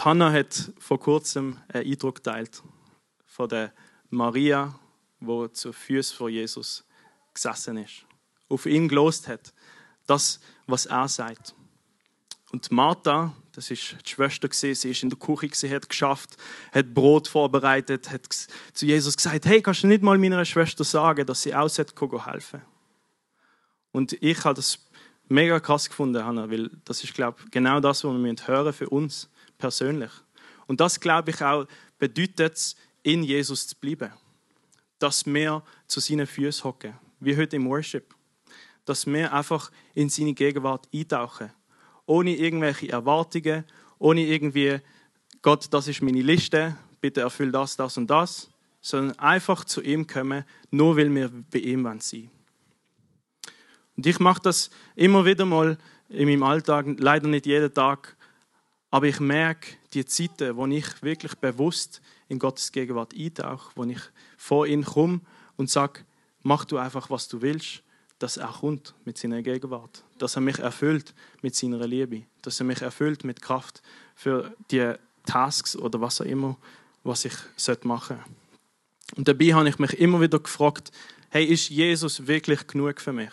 Hannah 0.00 0.32
hat 0.32 0.72
vor 0.78 0.98
kurzem 0.98 1.60
einen 1.68 1.84
Eindruck 1.84 2.14
geteilt 2.14 2.62
von 3.26 3.46
der 3.46 3.74
Maria, 4.08 4.80
wo 5.20 5.46
zu 5.48 5.74
Füßen 5.74 6.16
von 6.16 6.32
Jesus 6.32 6.86
gesessen 7.34 7.76
ist, 7.76 8.06
auf 8.48 8.64
ihn 8.64 8.88
gelost 8.88 9.28
hat, 9.28 9.52
das, 10.06 10.40
was 10.66 10.86
er 10.86 11.08
sagt. 11.08 11.54
Und 12.50 12.70
Martha, 12.70 13.34
das 13.52 13.70
ist 13.70 13.96
die 14.06 14.10
Schwester 14.10 14.48
sie 14.52 14.70
ist 14.70 15.02
in 15.02 15.10
der 15.10 15.18
Küche 15.18 15.50
sie 15.52 15.70
hat 15.74 15.88
geschafft, 15.88 16.36
hat 16.72 16.94
Brot 16.94 17.28
vorbereitet, 17.28 18.10
hat 18.10 18.32
zu 18.72 18.86
Jesus 18.86 19.16
gesagt: 19.16 19.44
Hey, 19.46 19.60
kannst 19.60 19.82
du 19.82 19.86
nicht 19.86 20.02
mal 20.02 20.16
meiner 20.16 20.44
Schwester 20.44 20.84
sagen, 20.84 21.26
dass 21.26 21.42
sie 21.42 21.54
auch 21.54 21.68
helfen? 21.76 22.62
Und 23.92 24.12
ich 24.22 24.44
habe 24.44 24.54
das 24.54 24.78
mega 25.28 25.60
krass 25.60 25.88
gefunden, 25.88 26.24
Hannah, 26.24 26.50
weil 26.50 26.70
das 26.84 27.04
ist, 27.04 27.14
glaube 27.14 27.38
ich, 27.44 27.50
genau 27.50 27.80
das, 27.80 28.04
was 28.04 28.14
wir 28.14 28.34
hören 28.46 28.72
für 28.72 28.88
uns 28.88 29.28
persönlich. 29.58 30.10
Und 30.66 30.80
das, 30.80 31.00
glaube 31.00 31.30
ich, 31.30 31.42
auch 31.42 31.66
bedeutet 31.98 32.54
es, 32.54 32.76
in 33.02 33.22
Jesus 33.22 33.66
zu 33.66 33.76
bleiben. 33.76 34.12
Dass 34.98 35.24
wir 35.24 35.62
zu 35.86 36.00
seinen 36.00 36.26
Füßen 36.26 36.64
hocken, 36.64 36.94
wie 37.20 37.36
heute 37.36 37.56
im 37.56 37.68
Worship. 37.68 38.14
Dass 38.84 39.06
wir 39.06 39.32
einfach 39.32 39.70
in 39.94 40.08
seine 40.08 40.34
Gegenwart 40.34 40.88
eintauchen. 40.92 41.50
Ohne 42.08 42.34
irgendwelche 42.34 42.88
Erwartungen, 42.88 43.64
ohne 43.98 44.22
irgendwie, 44.22 44.78
Gott, 45.42 45.66
das 45.70 45.88
ist 45.88 46.00
meine 46.00 46.22
Liste, 46.22 46.74
bitte 47.02 47.20
erfüll 47.20 47.52
das, 47.52 47.76
das 47.76 47.98
und 47.98 48.08
das. 48.08 48.48
Sondern 48.80 49.18
einfach 49.18 49.64
zu 49.64 49.82
ihm 49.82 50.06
kommen, 50.06 50.44
nur 50.70 50.96
weil 50.96 51.14
wir 51.14 51.30
bei 51.52 51.58
ihm 51.58 51.84
sein. 52.00 52.30
Und 53.94 54.06
ich 54.06 54.18
mache 54.20 54.40
das 54.40 54.70
immer 54.96 55.26
wieder 55.26 55.44
mal 55.44 55.76
in 56.08 56.28
meinem 56.28 56.44
Alltag, 56.44 56.86
leider 56.98 57.28
nicht 57.28 57.44
jeden 57.44 57.74
Tag, 57.74 58.16
aber 58.90 59.06
ich 59.06 59.20
merke 59.20 59.76
die 59.92 60.06
Zeiten, 60.06 60.56
wo 60.56 60.66
ich 60.66 61.02
wirklich 61.02 61.34
bewusst 61.34 62.00
in 62.28 62.38
Gottes 62.38 62.72
Gegenwart 62.72 63.12
eintauche, 63.14 63.72
wo 63.74 63.84
ich 63.84 64.00
vor 64.38 64.66
ihn 64.66 64.84
komme 64.84 65.20
und 65.56 65.68
sage, 65.68 66.06
mach 66.42 66.64
du 66.64 66.78
einfach, 66.78 67.10
was 67.10 67.28
du 67.28 67.42
willst, 67.42 67.82
dass 68.18 68.36
er 68.36 68.48
kommt 68.48 68.94
mit 69.04 69.16
seiner 69.18 69.42
Gegenwart, 69.42 70.02
dass 70.18 70.36
er 70.36 70.40
mich 70.40 70.58
erfüllt 70.58 71.14
mit 71.42 71.54
seiner 71.54 71.86
Liebe, 71.86 72.24
dass 72.42 72.60
er 72.60 72.66
mich 72.66 72.82
erfüllt 72.82 73.24
mit 73.24 73.40
Kraft 73.40 73.82
für 74.14 74.54
die 74.70 74.94
Tasks 75.24 75.76
oder 75.76 76.00
was 76.00 76.20
auch 76.20 76.24
immer, 76.24 76.56
was 77.04 77.24
ich 77.24 77.34
machen 77.84 78.16
sollte. 78.16 78.24
Und 79.16 79.28
dabei 79.28 79.54
habe 79.54 79.68
ich 79.68 79.78
mich 79.78 79.98
immer 79.98 80.20
wieder 80.20 80.38
gefragt, 80.38 80.90
hey, 81.30 81.44
ist 81.44 81.70
Jesus 81.70 82.26
wirklich 82.26 82.66
genug 82.66 83.00
für 83.00 83.12
mich? 83.12 83.30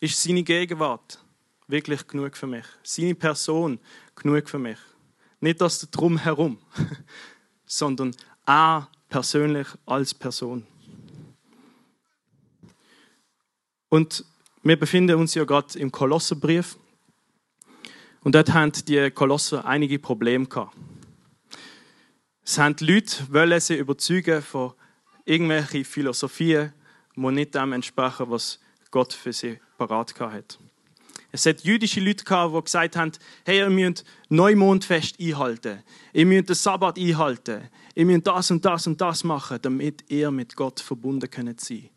Ist 0.00 0.22
seine 0.22 0.42
Gegenwart 0.42 1.18
wirklich 1.66 2.06
genug 2.06 2.36
für 2.36 2.46
mich? 2.46 2.64
Seine 2.82 3.14
Person 3.14 3.78
genug 4.16 4.48
für 4.48 4.58
mich? 4.58 4.78
Nicht 5.40 5.60
das 5.60 5.88
Drumherum, 5.90 6.58
sondern 7.66 8.14
er 8.46 8.88
persönlich 9.08 9.68
als 9.86 10.12
Person. 10.12 10.66
Und 13.94 14.24
wir 14.64 14.76
befinden 14.76 15.14
uns 15.14 15.36
ja 15.36 15.44
gerade 15.44 15.78
im 15.78 15.92
Kolosserbrief. 15.92 16.76
Und 18.24 18.34
dort 18.34 18.52
haben 18.52 18.72
die 18.88 19.08
Kolosser 19.12 19.64
einige 19.64 20.00
Probleme 20.00 20.46
gehabt. 20.46 20.76
Es 22.44 22.58
haben 22.58 22.74
Leute 22.80 23.32
wollen 23.32 23.60
sie 23.60 23.76
überzeugen 23.76 24.42
von 24.42 24.72
irgendwelchen 25.24 25.84
Philosophien, 25.84 26.72
die 27.14 27.30
nicht 27.30 27.54
dem 27.54 27.72
entsprechen, 27.72 28.28
was 28.30 28.58
Gott 28.90 29.12
für 29.12 29.32
sie 29.32 29.60
parat 29.78 30.18
hat. 30.18 30.58
Es 31.30 31.46
hat 31.46 31.60
jüdische 31.60 32.00
Leute 32.00 32.24
gehabt, 32.24 32.52
die 32.52 32.64
gesagt 32.64 32.96
haben, 32.96 33.12
hey, 33.44 33.58
ihr 33.58 33.70
müsst 33.70 34.04
Neumondfest 34.28 35.20
einhalten, 35.20 35.84
ihr 36.12 36.26
müsst 36.26 36.48
den 36.48 36.56
Sabbat 36.56 36.98
einhalten, 36.98 37.70
ihr 37.94 38.06
müsst 38.06 38.26
das 38.26 38.50
und 38.50 38.64
das 38.64 38.88
und 38.88 39.00
das 39.00 39.22
machen, 39.22 39.60
damit 39.62 40.02
ihr 40.08 40.32
mit 40.32 40.56
Gott 40.56 40.80
verbunden 40.80 41.30
könnt 41.30 41.60
sein. 41.60 41.90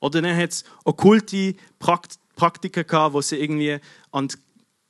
Oder 0.00 0.22
dann 0.22 0.36
hat 0.36 0.50
es 0.50 0.64
okkulte 0.84 1.54
Praktiken 1.78 2.86
gehabt, 2.86 3.14
wo 3.14 3.20
sie 3.20 3.36
irgendwie 3.36 3.78
an 4.10 4.28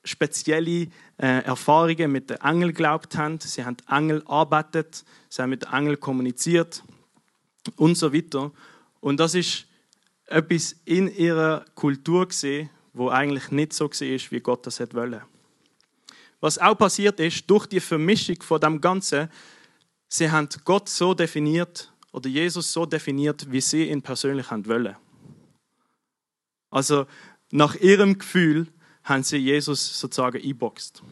spezielle 0.05 0.88
äh, 1.19 1.45
Erfahrungen 1.45 2.11
mit 2.11 2.31
den 2.31 2.38
Engeln 2.38 2.71
geglaubt 2.71 3.17
haben. 3.17 3.38
Sie 3.40 3.64
haben 3.64 3.76
Engel 3.88 4.23
arbeitet, 4.26 5.05
sie 5.29 5.43
haben 5.43 5.50
mit 5.50 5.62
den 5.62 5.73
Engeln 5.73 6.00
kommuniziert 6.00 6.83
und 7.76 7.97
so 7.97 8.12
weiter. 8.14 8.50
Und 9.00 9.21
das 9.21 9.35
ist 9.35 9.67
etwas 10.26 10.76
in 10.85 11.14
ihrer 11.14 11.64
Kultur 11.75 12.29
gesehen, 12.29 12.71
wo 12.93 13.09
eigentlich 13.09 13.50
nicht 13.50 13.73
so 13.73 13.87
war, 13.87 14.31
wie 14.31 14.40
Gott 14.40 14.67
das 14.67 14.81
wollte. 14.81 15.23
Was 16.40 16.59
auch 16.59 16.76
passiert 16.76 17.21
ist, 17.21 17.50
durch 17.50 17.67
die 17.67 17.81
Vermischung 17.81 18.40
von 18.40 18.61
dem 18.61 18.81
Ganzen, 18.81 19.29
sie 20.09 20.31
haben 20.31 20.49
Gott 20.64 20.88
so 20.88 21.12
definiert 21.12 21.93
oder 22.12 22.29
Jesus 22.29 22.73
so 22.73 22.87
definiert, 22.87 23.50
wie 23.50 23.61
sie 23.61 23.88
ihn 23.88 24.02
persönlich 24.02 24.50
wollen. 24.50 24.97
Also 26.71 27.07
nach 27.50 27.75
ihrem 27.76 28.19
Gefühl 28.19 28.69
haben 29.05 29.23
sie 29.23 29.38
Jesus 29.38 29.99
sozusagen 29.99 30.43
einboxt. 30.43 31.02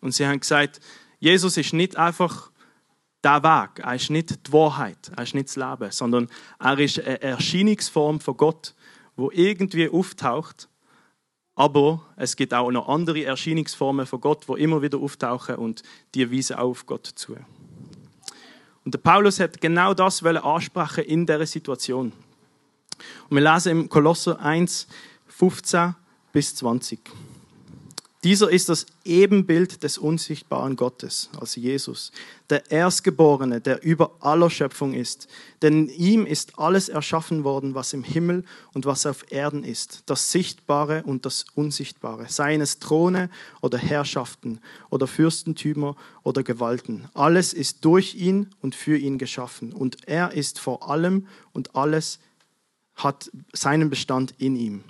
Und 0.00 0.12
sie 0.12 0.26
haben 0.26 0.40
gesagt, 0.40 0.80
Jesus 1.18 1.56
ist 1.56 1.72
nicht 1.72 1.96
einfach 1.96 2.50
der 3.24 3.42
Weg, 3.42 3.80
er 3.80 3.94
ist 3.94 4.10
nicht 4.10 4.46
die 4.46 4.52
Wahrheit, 4.52 5.10
er 5.16 5.24
ist 5.24 5.34
nicht 5.34 5.48
das 5.48 5.56
Leben, 5.56 5.90
sondern 5.90 6.28
er 6.58 6.78
ist 6.78 7.00
eine 7.00 7.20
Erscheinungsform 7.20 8.20
von 8.20 8.36
Gott, 8.36 8.74
wo 9.16 9.30
irgendwie 9.32 9.88
auftaucht 9.88 10.68
aber 11.58 12.06
es 12.14 12.36
gibt 12.36 12.54
auch 12.54 12.70
noch 12.70 12.86
andere 12.86 13.24
Erscheinungsformen 13.24 14.06
von 14.06 14.20
Gott, 14.20 14.48
wo 14.48 14.54
immer 14.54 14.80
wieder 14.80 14.98
auftauchen 14.98 15.56
und 15.56 15.82
die 16.14 16.30
weisen 16.30 16.54
auf 16.54 16.86
Gott 16.86 17.04
zu. 17.04 17.34
Und 18.88 18.94
der 18.94 19.00
Paulus 19.00 19.38
hat 19.38 19.60
genau 19.60 19.92
das 19.92 20.24
ansprechen 20.24 21.04
in 21.04 21.26
dieser 21.26 21.44
Situation. 21.44 22.10
Und 23.28 23.36
wir 23.36 23.42
lesen 23.42 23.72
im 23.72 23.88
Kolosser 23.90 24.40
1, 24.40 24.88
15 25.26 25.94
bis 26.32 26.54
20. 26.54 26.98
Dieser 28.28 28.50
ist 28.50 28.68
das 28.68 28.84
Ebenbild 29.06 29.82
des 29.82 29.96
unsichtbaren 29.96 30.76
Gottes, 30.76 31.30
also 31.40 31.62
Jesus, 31.62 32.12
der 32.50 32.70
Erstgeborene, 32.70 33.62
der 33.62 33.82
über 33.82 34.16
aller 34.20 34.50
Schöpfung 34.50 34.92
ist. 34.92 35.28
Denn 35.62 35.88
ihm 35.88 36.26
ist 36.26 36.58
alles 36.58 36.90
erschaffen 36.90 37.42
worden, 37.42 37.74
was 37.74 37.94
im 37.94 38.04
Himmel 38.04 38.44
und 38.74 38.84
was 38.84 39.06
auf 39.06 39.32
Erden 39.32 39.64
ist, 39.64 40.02
das 40.04 40.30
Sichtbare 40.30 41.04
und 41.04 41.24
das 41.24 41.46
Unsichtbare, 41.54 42.26
seien 42.28 42.60
es 42.60 42.78
Throne 42.78 43.30
oder 43.62 43.78
Herrschaften 43.78 44.60
oder 44.90 45.06
Fürstentümer 45.06 45.96
oder 46.22 46.42
Gewalten. 46.42 47.08
Alles 47.14 47.54
ist 47.54 47.82
durch 47.86 48.14
ihn 48.14 48.50
und 48.60 48.74
für 48.74 48.98
ihn 48.98 49.16
geschaffen 49.16 49.72
und 49.72 50.06
er 50.06 50.34
ist 50.34 50.60
vor 50.60 50.90
allem 50.90 51.28
und 51.54 51.74
alles 51.74 52.18
hat 52.94 53.30
seinen 53.54 53.88
Bestand 53.88 54.34
in 54.36 54.54
ihm. 54.54 54.84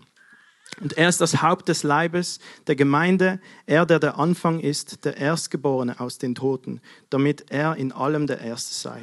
Und 0.81 0.97
er 0.97 1.09
ist 1.09 1.21
das 1.21 1.43
Haupt 1.43 1.69
des 1.69 1.83
Leibes, 1.83 2.39
der 2.67 2.77
Gemeinde, 2.77 3.41
er, 3.67 3.85
der 3.87 3.99
der 3.99 4.19
Anfang 4.19 4.61
ist, 4.61 5.05
der 5.05 5.17
Erstgeborene 5.17 5.99
aus 6.01 6.19
den 6.19 6.35
Toten, 6.35 6.81
damit 7.11 7.51
er 7.51 7.77
in 7.77 7.93
allem 7.93 8.27
der 8.27 8.41
Erste 8.41 8.75
sei. 8.75 9.03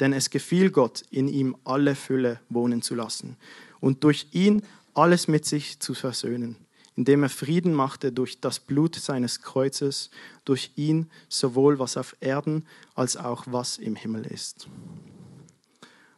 Denn 0.00 0.12
es 0.12 0.30
gefiel 0.30 0.70
Gott, 0.70 1.02
in 1.10 1.28
ihm 1.28 1.56
alle 1.64 1.94
Fülle 1.94 2.40
wohnen 2.48 2.82
zu 2.82 2.94
lassen 2.94 3.36
und 3.80 4.04
durch 4.04 4.28
ihn 4.32 4.62
alles 4.92 5.28
mit 5.28 5.44
sich 5.44 5.80
zu 5.80 5.94
versöhnen, 5.94 6.56
indem 6.96 7.22
er 7.22 7.28
Frieden 7.28 7.74
machte 7.74 8.12
durch 8.12 8.40
das 8.40 8.60
Blut 8.60 8.96
seines 8.96 9.40
Kreuzes, 9.40 10.10
durch 10.44 10.72
ihn 10.76 11.10
sowohl 11.28 11.78
was 11.78 11.96
auf 11.96 12.16
Erden 12.20 12.66
als 12.94 13.16
auch 13.16 13.44
was 13.46 13.78
im 13.78 13.96
Himmel 13.96 14.26
ist. 14.26 14.68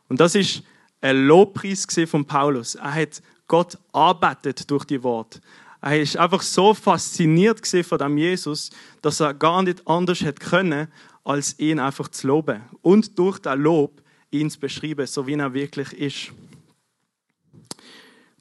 Und 0.08 0.20
das 0.20 0.34
ist 0.34 0.62
ein 1.00 1.26
Lobpreis 1.26 1.86
von 2.06 2.24
Paulus. 2.24 2.76
Er 2.76 2.94
hat 2.94 3.22
Gott 3.48 3.78
arbeitet 3.92 4.70
durch 4.70 4.84
die 4.84 5.02
Worte. 5.02 5.40
Er 5.80 6.00
ist 6.00 6.16
einfach 6.16 6.42
so 6.42 6.74
fasziniert 6.74 7.66
von 7.66 7.98
dem 7.98 8.18
Jesus, 8.18 8.70
dass 9.02 9.20
er 9.20 9.34
gar 9.34 9.62
nicht 9.62 9.86
anders 9.86 10.20
hätte 10.20 10.44
können, 10.44 10.88
als 11.22 11.58
ihn 11.58 11.78
einfach 11.78 12.08
zu 12.08 12.28
loben 12.28 12.62
und 12.82 13.18
durch 13.18 13.38
das 13.38 13.58
Lob 13.58 14.02
ihn 14.30 14.50
zu 14.50 14.58
beschreiben, 14.58 15.06
so 15.06 15.26
wie 15.26 15.34
er 15.34 15.52
wirklich 15.52 15.92
ist. 15.92 16.32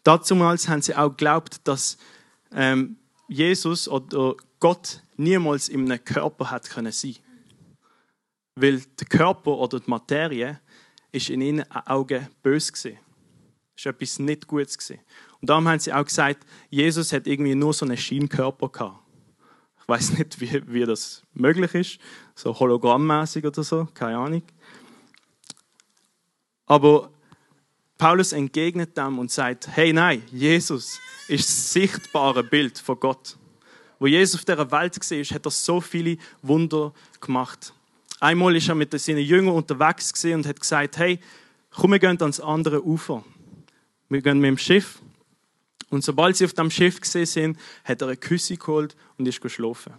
Dazumals 0.03 0.67
haben 0.67 0.81
sie 0.81 0.95
auch 0.95 1.09
geglaubt, 1.09 1.61
dass 1.63 1.97
ähm, 2.51 2.97
Jesus 3.27 3.87
oder 3.87 4.35
Gott 4.59 5.01
niemals 5.17 5.69
in 5.69 5.91
einem 5.91 6.03
Körper 6.03 6.51
hat 6.51 6.69
können 6.69 6.91
sein, 6.91 7.15
weil 8.55 8.81
der 8.99 9.07
Körper 9.07 9.51
oder 9.57 9.79
die 9.79 9.89
Materie 9.89 10.59
ist 11.11 11.29
in 11.29 11.41
ihren 11.41 11.71
Augen 11.71 12.27
böse 12.43 12.71
gesehen. 12.71 13.04
Das 13.75 13.85
war 13.85 13.93
etwas 13.93 14.19
nicht 14.19 14.47
Gutes. 14.47 14.77
Gewesen. 14.77 15.01
Und 15.41 15.49
darum 15.49 15.67
haben 15.67 15.79
sie 15.79 15.93
auch 15.93 16.05
gesagt, 16.05 16.45
Jesus 16.69 17.11
hat 17.11 17.27
irgendwie 17.27 17.55
nur 17.55 17.73
so 17.73 17.85
einen 17.85 17.97
Schienkörper 17.97 18.69
gehabt. 18.69 18.99
Ich 19.81 19.87
weiß 19.87 20.17
nicht, 20.17 20.41
wie, 20.41 20.61
wie 20.73 20.85
das 20.85 21.21
möglich 21.33 21.73
ist, 21.75 21.99
so 22.33 22.57
hologrammmäßig 22.57 23.45
oder 23.45 23.63
so, 23.63 23.87
keine 23.93 24.17
Ahnung. 24.17 24.43
Aber 26.65 27.11
Paulus 27.97 28.33
entgegnet 28.33 28.97
dem 28.97 29.19
und 29.19 29.31
sagt, 29.31 29.67
hey 29.67 29.93
nein, 29.93 30.23
Jesus 30.31 30.99
ist 31.27 31.47
das 31.47 31.73
sichtbare 31.73 32.43
Bild 32.43 32.79
von 32.79 32.99
Gott. 32.99 33.37
Wo 33.99 34.07
Jesus 34.07 34.39
auf 34.39 34.45
dieser 34.45 34.71
Welt 34.71 34.99
war, 34.99 35.23
hat 35.23 35.45
er 35.45 35.51
so 35.51 35.79
viele 35.79 36.17
Wunder 36.41 36.93
gemacht. 37.21 37.73
Einmal 38.19 38.55
ist 38.55 38.67
er 38.67 38.75
mit 38.75 38.99
seinen 38.99 39.19
Jüngern 39.19 39.53
unterwegs 39.53 40.23
und 40.25 40.45
hat 40.45 40.59
gesagt, 40.59 40.97
hey, 40.97 41.19
komm, 41.69 41.91
wir 41.91 41.99
gehen 41.99 42.19
ans 42.19 42.39
andere 42.39 42.83
Ufer. 42.83 43.23
Wir 44.09 44.21
gehen 44.21 44.39
mit 44.39 44.49
dem 44.49 44.57
Schiff. 44.57 44.99
Und 45.89 46.03
sobald 46.03 46.35
sie 46.35 46.45
auf 46.45 46.53
dem 46.53 46.71
Schiff 46.71 46.99
gesehen 46.99 47.25
sind, 47.25 47.59
hat 47.83 48.01
er 48.01 48.07
eine 48.07 48.17
Küsse 48.17 48.57
geholt 48.57 48.95
und 49.17 49.27
ist 49.27 49.41
geschlafen. 49.41 49.93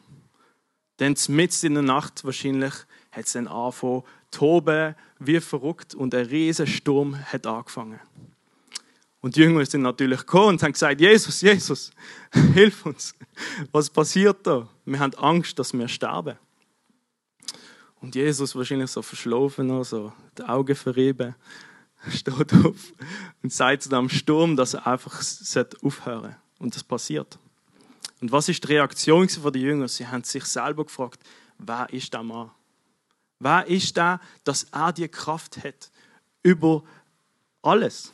Dann 0.99 1.17
mitten 1.29 1.67
in 1.67 1.75
der 1.75 1.83
Nacht 1.83 2.25
wahrscheinlich 2.25 2.75
hat 3.13 3.27
es 3.27 3.33
dann 3.33 3.49
angefangen 3.49 4.03
toben 4.31 4.95
wie 5.19 5.41
verrückt 5.41 5.95
und 5.95 6.15
ein 6.15 6.27
riesiger 6.27 6.67
Sturm 6.67 7.17
hat 7.17 7.47
angefangen. 7.47 8.01
Und 9.21 9.37
die 9.37 9.41
Jünger 9.41 9.65
sind 9.65 9.83
natürlich 9.83 10.21
gekommen 10.21 10.51
und 10.51 10.63
haben 10.63 10.73
gesagt, 10.73 11.01
Jesus, 11.01 11.41
Jesus, 11.41 11.91
hilf 12.55 12.85
uns. 12.85 13.15
Was 13.73 13.89
passiert 13.89 14.47
da? 14.47 14.69
Wir 14.85 14.99
haben 14.99 15.15
Angst, 15.15 15.59
dass 15.59 15.73
wir 15.73 15.89
sterben. 15.89 16.37
Und 18.01 18.15
Jesus 18.15 18.55
wahrscheinlich 18.55 18.91
so 18.91 19.03
verschlafen, 19.03 19.83
so 19.85 20.13
die 20.39 20.43
Augen 20.43 20.77
verrieben 20.77 21.35
steht 22.11 22.53
auf 22.53 22.93
und 23.43 23.53
sagt 23.53 23.83
zu 23.83 23.89
dem 23.89 24.09
Sturm, 24.09 24.57
dass 24.57 24.75
er 24.75 24.87
einfach 24.87 25.15
aufhören 25.83 26.23
sollte. 26.23 26.37
Und 26.59 26.75
das 26.75 26.83
passiert. 26.83 27.39
Und 28.21 28.33
was 28.33 28.49
ist 28.49 28.63
die 28.65 28.69
Reaktion 28.69 29.29
von 29.29 29.53
den 29.53 29.63
Jüngern? 29.63 29.89
Sie 29.89 30.07
haben 30.07 30.25
sich 30.25 30.45
selber 30.45 30.85
gefragt, 30.85 31.21
wer 31.59 31.89
ist 31.93 32.13
der 32.13 32.23
Mann? 32.23 32.51
Wer 33.39 33.67
ist 33.67 33.97
der, 33.97 34.21
dass 34.45 34.65
er 34.73 34.93
die 34.93 35.09
Kraft 35.09 35.63
hat 35.63 35.91
über 36.43 36.83
alles? 37.63 38.13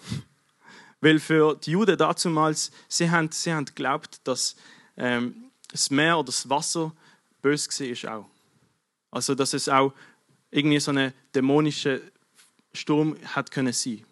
Weil 1.01 1.19
für 1.21 1.57
die 1.57 1.73
Juden 1.73 1.97
damals, 1.97 2.71
sie 2.89 3.11
haben, 3.11 3.31
sie 3.31 3.53
haben 3.53 3.65
geglaubt, 3.65 4.21
dass 4.25 4.57
ähm, 4.97 5.51
das 5.69 5.91
Meer 5.91 6.19
oder 6.19 6.27
das 6.27 6.49
Wasser 6.49 6.93
böse 7.41 7.69
war 8.05 8.19
auch. 8.19 8.31
Also, 9.11 9.35
dass 9.35 9.53
es 9.53 9.69
auch 9.69 9.93
irgendwie 10.51 10.81
so 10.81 10.91
eine 10.91 11.13
dämonische 11.35 12.03
Sturm 12.73 13.17
hat 13.25 13.51
können 13.51 13.73
sein. 13.73 14.05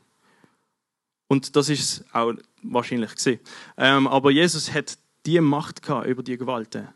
Und 1.28 1.54
das 1.56 1.68
ist 1.68 2.04
auch 2.12 2.34
wahrscheinlich 2.62 3.14
gesehen. 3.14 3.40
Ähm, 3.76 4.06
aber 4.06 4.30
Jesus 4.30 4.72
hat 4.72 4.98
die 5.26 5.40
Macht 5.40 5.82
gehabt 5.82 6.06
über 6.06 6.22
die 6.22 6.36
Gewalten. 6.36 6.88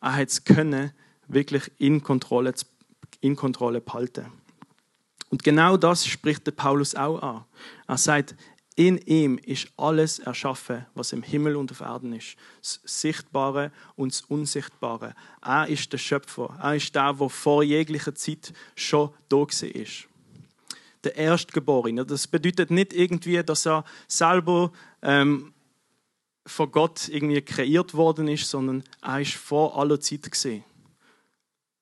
Er 0.00 0.14
hat 0.14 0.28
es 0.28 0.44
können 0.44 0.92
wirklich 1.28 1.70
in 1.78 2.02
Kontrolle, 2.02 2.54
in 3.20 3.36
Kontrolle 3.36 3.80
behalten. 3.80 4.26
Und 5.28 5.44
genau 5.44 5.76
das 5.76 6.06
spricht 6.06 6.46
der 6.46 6.52
Paulus 6.52 6.94
auch 6.94 7.22
an. 7.22 7.44
Er 7.86 7.98
sagt, 7.98 8.34
in 8.74 8.98
ihm 8.98 9.38
ist 9.38 9.68
alles 9.76 10.18
erschaffen, 10.18 10.86
was 10.94 11.12
im 11.12 11.22
Himmel 11.22 11.56
und 11.56 11.70
auf 11.70 11.80
Erden 11.80 12.14
ist. 12.14 12.36
Das 12.60 12.80
Sichtbare 12.84 13.70
und 13.96 14.12
das 14.12 14.22
Unsichtbare. 14.22 15.14
Er 15.42 15.68
ist 15.68 15.92
der 15.92 15.98
Schöpfer. 15.98 16.58
Er 16.62 16.76
ist 16.76 16.94
der, 16.94 17.12
der 17.12 17.28
vor 17.28 17.62
jeglicher 17.62 18.14
Zeit 18.14 18.52
schon 18.74 19.10
da 19.28 19.44
ist. 19.44 20.08
Der 21.04 21.16
Erstgeborene. 21.16 22.04
Das 22.06 22.26
bedeutet 22.26 22.70
nicht 22.70 22.92
irgendwie, 22.92 23.42
dass 23.42 23.66
er 23.66 23.84
selber 24.06 24.72
ähm, 25.02 25.52
von 26.46 26.70
Gott 26.70 27.08
irgendwie 27.08 27.40
kreiert 27.42 27.94
worden 27.94 28.28
ist, 28.28 28.48
sondern 28.48 28.82
er 29.00 29.20
ist 29.20 29.34
vor 29.34 29.78
aller 29.78 30.00
Zeit 30.00 30.30
gesehen. 30.30 30.64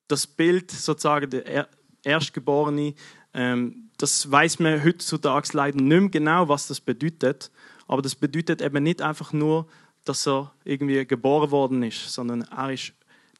Das 0.08 0.26
Bild 0.26 0.70
sozusagen 0.70 1.30
der 1.30 1.68
Erstgeborene, 2.02 2.94
ähm, 3.34 3.90
das 3.98 4.30
weiß 4.30 4.58
man 4.58 4.82
heutzutage 4.82 5.48
leider 5.52 5.80
nicht 5.80 6.00
mehr 6.00 6.08
genau, 6.08 6.48
was 6.48 6.66
das 6.66 6.80
bedeutet. 6.80 7.50
Aber 7.86 8.02
das 8.02 8.14
bedeutet 8.14 8.62
eben 8.62 8.82
nicht 8.82 9.02
einfach 9.02 9.32
nur, 9.32 9.66
dass 10.04 10.26
er 10.26 10.52
irgendwie 10.64 11.04
geboren 11.06 11.50
worden 11.50 11.82
ist, 11.82 12.12
sondern 12.12 12.42
er 12.42 12.72
ist 12.72 12.92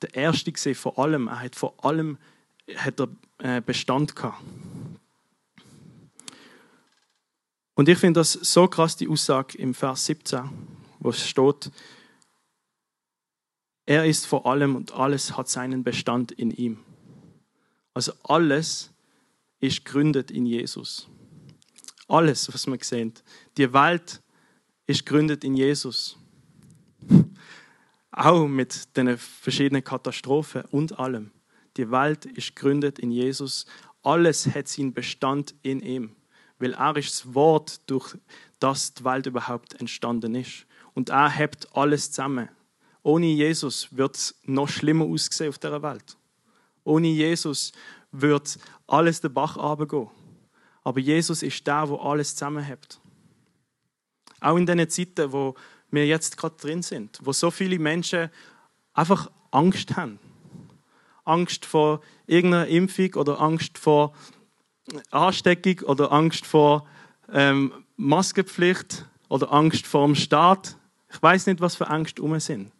der 0.02 0.14
Erste 0.14 0.52
gesehen 0.52 0.74
vor 0.74 0.98
allem. 0.98 1.28
Er 1.28 1.40
hat 1.40 1.56
vor 1.56 1.74
allem 1.84 2.18
hat 2.76 3.00
er, 3.00 3.08
äh, 3.38 3.60
Bestand 3.60 4.14
gehabt. 4.14 4.42
Und 7.80 7.88
ich 7.88 7.96
finde 7.96 8.20
das 8.20 8.34
so 8.34 8.68
krass, 8.68 8.94
die 8.94 9.08
Aussage 9.08 9.56
im 9.56 9.72
Vers 9.72 10.04
17, 10.04 10.50
wo 10.98 11.08
es 11.08 11.26
steht, 11.26 11.70
er 13.86 14.04
ist 14.04 14.26
vor 14.26 14.44
allem 14.44 14.76
und 14.76 14.92
alles 14.92 15.34
hat 15.34 15.48
seinen 15.48 15.82
Bestand 15.82 16.30
in 16.30 16.50
ihm. 16.50 16.80
Also 17.94 18.12
alles 18.22 18.90
ist 19.60 19.82
gründet 19.86 20.30
in 20.30 20.44
Jesus. 20.44 21.08
Alles, 22.06 22.52
was 22.52 22.66
wir 22.66 22.76
sehen. 22.82 23.14
Die 23.56 23.72
Welt 23.72 24.20
ist 24.86 25.06
gründet 25.06 25.42
in 25.42 25.54
Jesus. 25.54 26.18
Auch 28.10 28.46
mit 28.46 28.94
den 28.94 29.16
verschiedenen 29.16 29.82
Katastrophen 29.82 30.66
und 30.66 30.98
allem. 30.98 31.30
Die 31.78 31.90
Welt 31.90 32.26
ist 32.26 32.54
gründet 32.56 32.98
in 32.98 33.10
Jesus. 33.10 33.64
Alles 34.02 34.54
hat 34.54 34.68
seinen 34.68 34.92
Bestand 34.92 35.54
in 35.62 35.80
ihm. 35.80 36.14
Weil 36.60 36.74
er 36.74 36.96
ist 36.96 37.10
das 37.10 37.34
Wort, 37.34 37.80
durch 37.90 38.16
das 38.60 38.94
die 38.94 39.04
Welt 39.04 39.26
überhaupt 39.26 39.74
entstanden 39.80 40.36
ist. 40.36 40.66
Und 40.94 41.08
er 41.08 41.30
hebt 41.30 41.74
alles 41.74 42.12
zusammen. 42.12 42.48
Ohne 43.02 43.26
Jesus 43.26 43.88
wird 43.90 44.16
es 44.16 44.40
noch 44.44 44.68
schlimmer 44.68 45.06
aussehen 45.06 45.48
auf 45.48 45.58
der 45.58 45.82
Welt. 45.82 46.16
Ohne 46.84 47.08
Jesus 47.08 47.72
wird 48.12 48.58
alles 48.86 49.20
den 49.20 49.32
Bach 49.32 49.56
runtergehen. 49.56 50.08
Aber 50.84 51.00
Jesus 51.00 51.42
ist 51.42 51.66
der, 51.66 51.88
wo 51.88 51.96
alles 51.96 52.36
zusammenhält. 52.36 53.00
Auch 54.40 54.56
in 54.56 54.66
den 54.66 54.88
Zeiten, 54.88 55.32
wo 55.32 55.54
wir 55.90 56.06
jetzt 56.06 56.36
gerade 56.36 56.56
drin 56.56 56.82
sind, 56.82 57.18
wo 57.22 57.32
so 57.32 57.50
viele 57.50 57.78
Menschen 57.78 58.30
einfach 58.92 59.30
Angst 59.50 59.96
haben. 59.96 60.18
Angst 61.24 61.64
vor 61.66 62.00
irgendeiner 62.26 62.66
Impfung 62.66 63.14
oder 63.14 63.40
Angst 63.40 63.78
vor 63.78 64.14
Ansteckung 65.10 65.80
oder 65.88 66.12
Angst 66.12 66.46
vor 66.46 66.86
ähm, 67.32 67.72
Maskenpflicht 67.96 69.06
oder 69.28 69.52
Angst 69.52 69.86
vor 69.86 70.06
dem 70.06 70.14
Staat. 70.14 70.76
Ich 71.12 71.22
weiß 71.22 71.46
nicht, 71.46 71.60
was 71.60 71.76
für 71.76 71.86
Ängste 71.86 72.22
um 72.22 72.38
sind. 72.40 72.72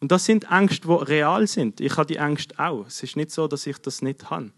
Und 0.00 0.12
das 0.12 0.24
sind 0.24 0.50
Ängste, 0.50 0.88
die 0.88 0.94
real 0.94 1.46
sind. 1.46 1.80
Ich 1.80 1.96
habe 1.96 2.06
die 2.06 2.16
Ängste 2.16 2.58
auch. 2.58 2.86
Es 2.86 3.02
ist 3.02 3.16
nicht 3.16 3.30
so, 3.30 3.48
dass 3.48 3.66
ich 3.66 3.78
das 3.78 4.02
nicht 4.02 4.30
habe. 4.30 4.52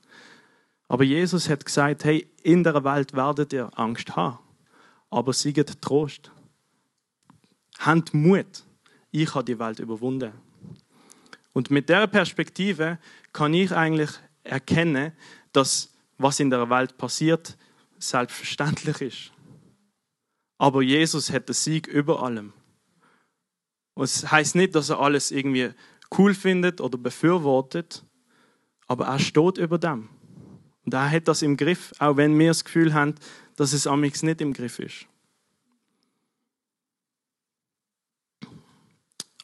Aber 0.89 1.05
Jesus 1.05 1.49
hat 1.49 1.65
gesagt, 1.65 2.05
hey, 2.05 2.29
in 2.43 2.65
der 2.65 2.83
Welt 2.83 3.13
werdet 3.15 3.53
ihr 3.53 3.71
Angst 3.79 4.17
haben. 4.17 4.39
Aber 5.11 5.33
sieget 5.33 5.81
Trost. 5.81 6.31
Habt 7.79 8.15
Mut. 8.15 8.65
Ich 9.11 9.35
habe 9.35 9.45
die 9.45 9.59
Welt 9.59 9.79
überwunden. 9.79 10.33
Und 11.53 11.71
mit 11.71 11.89
der 11.89 12.07
Perspektive 12.07 12.99
kann 13.33 13.55
ich 13.55 13.73
eigentlich 13.73 14.11
erkennen, 14.45 15.13
dass 15.53 15.93
was 16.19 16.41
in 16.41 16.51
der 16.51 16.69
Welt 16.69 16.99
passiert, 16.99 17.57
selbstverständlich 17.99 19.01
ist. 19.01 19.33
Aber 20.59 20.83
Jesus 20.83 21.31
hat 21.31 21.49
den 21.49 21.55
Sieg 21.55 21.87
über 21.87 22.23
allem. 22.23 22.53
Und 23.95 24.05
es 24.05 24.31
heißt 24.31 24.57
nicht, 24.57 24.75
dass 24.75 24.91
er 24.91 25.01
alles 25.01 25.31
irgendwie 25.31 25.73
cool 26.17 26.35
findet 26.35 26.81
oder 26.81 26.99
befürwortet, 26.99 28.05
aber 28.87 29.07
er 29.07 29.19
steht 29.19 29.59
über 29.59 29.79
dem. 29.79 30.09
Und 30.85 30.95
er 30.95 31.11
hat 31.11 31.29
das 31.29 31.43
im 31.43 31.57
Griff, 31.57 31.93
auch 31.99 32.17
wenn 32.17 32.39
wir 32.39 32.49
das 32.49 32.65
Gefühl 32.65 32.95
haben, 32.95 33.15
dass 33.57 33.73
es 33.73 33.87
amix 33.87 34.23
nicht 34.23 34.41
im 34.41 34.53
Griff 34.53 34.79
ist. 34.79 35.07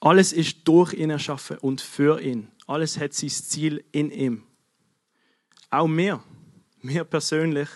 Alles 0.01 0.33
ist 0.33 0.69
durch 0.69 0.93
ihn 0.93 1.11
erschaffen 1.11 1.59
und 1.59 1.81
für 1.81 2.21
ihn. 2.21 2.49
Alles 2.67 2.99
hat 2.99 3.15
sein 3.15 3.31
Ziel 3.31 3.85
in 3.93 4.11
ihm. 4.11 4.43
Auch 5.71 5.89
wir 5.89 6.23
wir 6.85 7.05
persönlich, 7.05 7.69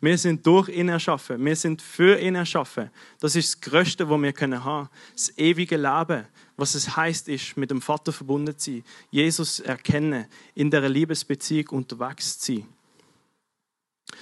wir 0.00 0.18
sind 0.18 0.46
durch 0.46 0.68
ihn 0.68 0.88
erschaffen. 0.88 1.42
Wir 1.44 1.56
sind 1.56 1.80
für 1.80 2.18
ihn 2.20 2.34
erschaffen. 2.34 2.90
Das 3.20 3.36
ist 3.36 3.54
das 3.54 3.60
Größte, 3.60 4.08
was 4.08 4.20
wir 4.20 4.32
können 4.32 4.62
haben. 4.62 4.88
Das 5.12 5.36
ewige 5.38 5.76
Leben. 5.76 6.26
Was 6.56 6.74
es 6.74 6.94
heißt, 6.96 7.28
ist, 7.28 7.56
mit 7.56 7.70
dem 7.70 7.80
Vater 7.80 8.12
verbunden 8.12 8.56
zu 8.58 8.72
sein. 8.72 8.84
Jesus 9.10 9.60
erkennen, 9.60 10.26
in 10.54 10.70
der 10.70 10.88
Liebesbeziehung 10.88 11.68
unterwegs 11.68 12.38
zu 12.38 12.56
sein. 12.56 12.66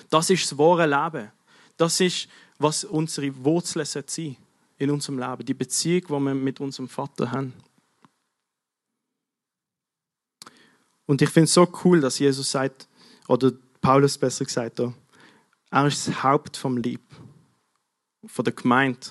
Das 0.09 0.31
ist 0.31 0.51
das 0.51 0.57
wahre 0.59 0.87
Leben. 0.87 1.33
Das 1.77 2.01
ist, 2.01 2.29
was 2.59 2.85
unsere 2.85 3.35
Wurzeln 3.45 3.85
sein 3.85 4.37
in 4.79 4.91
unserem 4.91 5.19
Leben. 5.19 5.45
Die 5.45 5.55
Beziehung, 5.55 6.03
die 6.07 6.13
wir 6.13 6.35
mit 6.35 6.61
unserem 6.61 6.89
Vater 6.89 7.31
haben. 7.31 7.53
Und 11.07 11.21
ich 11.21 11.29
finde 11.29 11.45
es 11.45 11.55
so 11.55 11.69
cool, 11.85 12.01
dass 12.01 12.19
Jesus 12.19 12.51
sagt, 12.51 12.89
oder 13.27 13.53
Paulus 13.83 14.17
besser 14.17 14.45
gesagt, 14.45 14.79
er 14.79 15.87
ist 15.87 16.07
das 16.07 16.23
Haupt 16.23 16.57
vom 16.57 16.77
Lieb, 16.77 17.03
von 18.25 18.45
der 18.45 18.55
Gemeinde. 18.55 19.09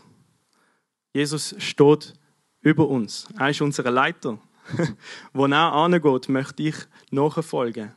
Jesus 1.13 1.53
steht 1.57 2.13
über 2.61 2.87
uns. 2.87 3.27
Er 3.37 3.49
ist 3.49 3.61
unser 3.61 3.91
Leiter. 3.91 4.39
Wo 5.33 5.45
er 5.45 5.73
angeht, 5.73 6.29
möchte 6.29 6.63
ich 6.63 6.75
nachfolgen. 7.09 7.91